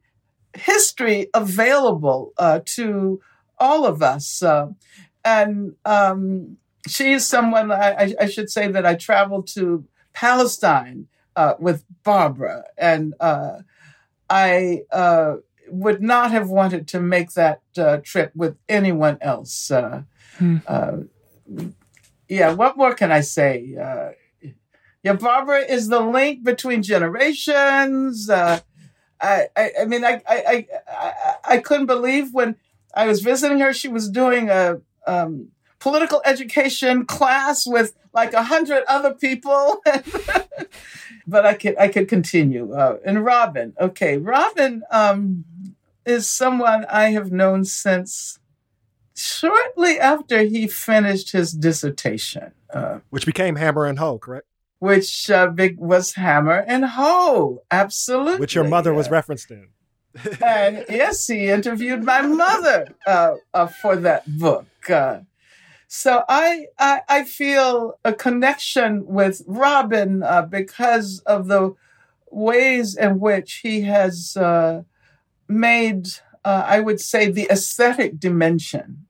[0.53, 3.19] history available uh, to
[3.59, 4.41] all of us.
[4.41, 4.67] Uh,
[5.25, 6.57] and um,
[6.87, 12.63] she is someone, I, I- should say, that I traveled to Palestine uh, with Barbara.
[12.77, 13.59] And uh,
[14.29, 15.35] I uh,
[15.69, 19.71] would not have wanted to make that uh, trip with anyone else.
[19.71, 20.03] Uh,
[20.37, 20.57] Hmm.
[20.67, 20.97] uh,
[22.29, 23.75] yeah, what more can I say?
[23.81, 24.09] Uh,
[25.03, 28.29] yeah, Barbara is the link between generations.
[28.29, 28.59] Uh,
[29.21, 32.55] I, I, I mean, I, I, I, I, I couldn't believe when
[32.93, 33.73] I was visiting her.
[33.73, 35.49] She was doing a um,
[35.79, 39.81] political education class with like a hundred other people.
[41.27, 42.73] but I could, I could continue.
[42.73, 45.45] Uh, and Robin, okay, Robin um,
[46.05, 48.39] is someone I have known since
[49.15, 52.51] shortly after he finished his dissertation.
[52.73, 54.47] Uh, Which became Hammer and Hoe, correct?
[54.79, 58.39] which uh, big was Hammer and Hoe, absolutely.
[58.39, 59.67] Which your mother was referenced in.
[60.43, 64.67] and yes, he interviewed my mother uh, uh, for that book.
[64.89, 65.19] Uh,
[65.87, 71.75] so I, I I feel a connection with Robin uh, because of the
[72.31, 74.83] ways in which he has uh,
[75.47, 76.07] made,
[76.45, 79.07] uh, I would say, the aesthetic dimension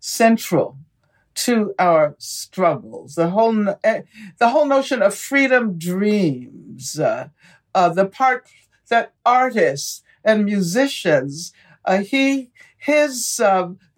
[0.00, 0.78] central
[1.34, 3.14] to our struggles.
[3.14, 4.02] The whole eh,
[4.38, 7.28] the whole notion of freedom dreams, uh,
[7.74, 8.46] uh, the part
[8.90, 11.52] that artists and musicians,
[11.84, 13.40] uh, he his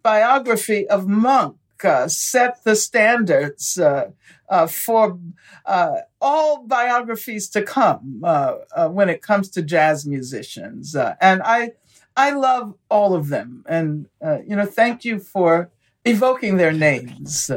[0.02, 4.10] biography of Monk uh, set the standards uh,
[4.48, 5.18] uh, for
[5.66, 11.72] uh, all biographies to come uh, uh, when it comes to jazz musicians, and I
[12.16, 14.06] I love all of them, and
[14.46, 15.70] you know, thank you for
[16.04, 17.50] evoking their names.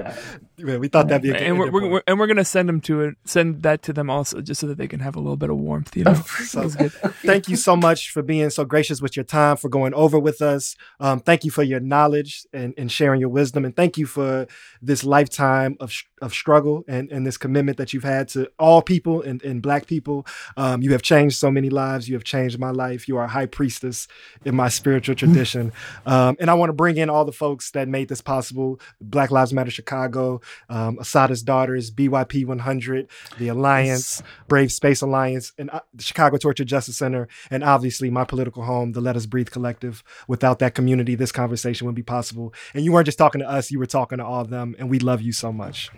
[0.58, 3.02] We thought that'd be a good, and we're, we're, and we're gonna send them to
[3.02, 5.50] it, send that to them also, just so that they can have a little bit
[5.50, 5.96] of warmth.
[5.98, 6.92] You know, So- good.
[6.92, 10.42] thank you so much for being so gracious with your time, for going over with
[10.42, 10.76] us.
[11.00, 13.66] Um, thank you for your knowledge and, and sharing your wisdom.
[13.66, 14.46] And thank you for
[14.82, 18.82] this lifetime of, sh- of struggle and, and this commitment that you've had to all
[18.84, 20.26] people and, and Black people.
[20.56, 22.08] Um, you have changed so many lives.
[22.08, 23.08] You have changed my life.
[23.08, 24.08] You are a high priestess
[24.46, 25.74] in my spiritual tradition.
[26.06, 29.32] Um, and I want to bring in all the folks that made this possible Black
[29.32, 35.82] Lives Matter Chicago, um, Assata's Daughters, BYP 100, the Alliance, Brave Space Alliance, and uh,
[35.94, 40.04] the Chicago Torture Justice Center, and obviously my political home, the Let Us Breathe Collective.
[40.28, 42.54] Without that community, this conversation wouldn't be possible.
[42.74, 44.90] And you weren't just talking to us, you were talking to all of them, and
[44.90, 45.90] we love you so much.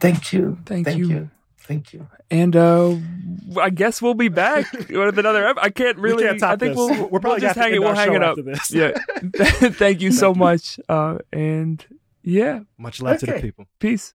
[0.00, 1.08] thank you, Thank thank you.
[1.08, 2.08] you, thank you.
[2.30, 2.96] And uh,
[3.60, 5.46] I guess we'll be back with another.
[5.48, 6.24] ep- I can't really.
[6.24, 6.76] can't I think this.
[6.76, 7.78] we'll We're probably we'll just gonna have to hang it.
[7.80, 8.30] We'll our hang it up.
[8.38, 8.70] after this.
[8.72, 9.68] Yeah.
[9.78, 10.80] Thank you so much.
[10.88, 11.84] Uh, and
[12.22, 13.66] yeah, Much love to the people.
[13.78, 14.14] peace.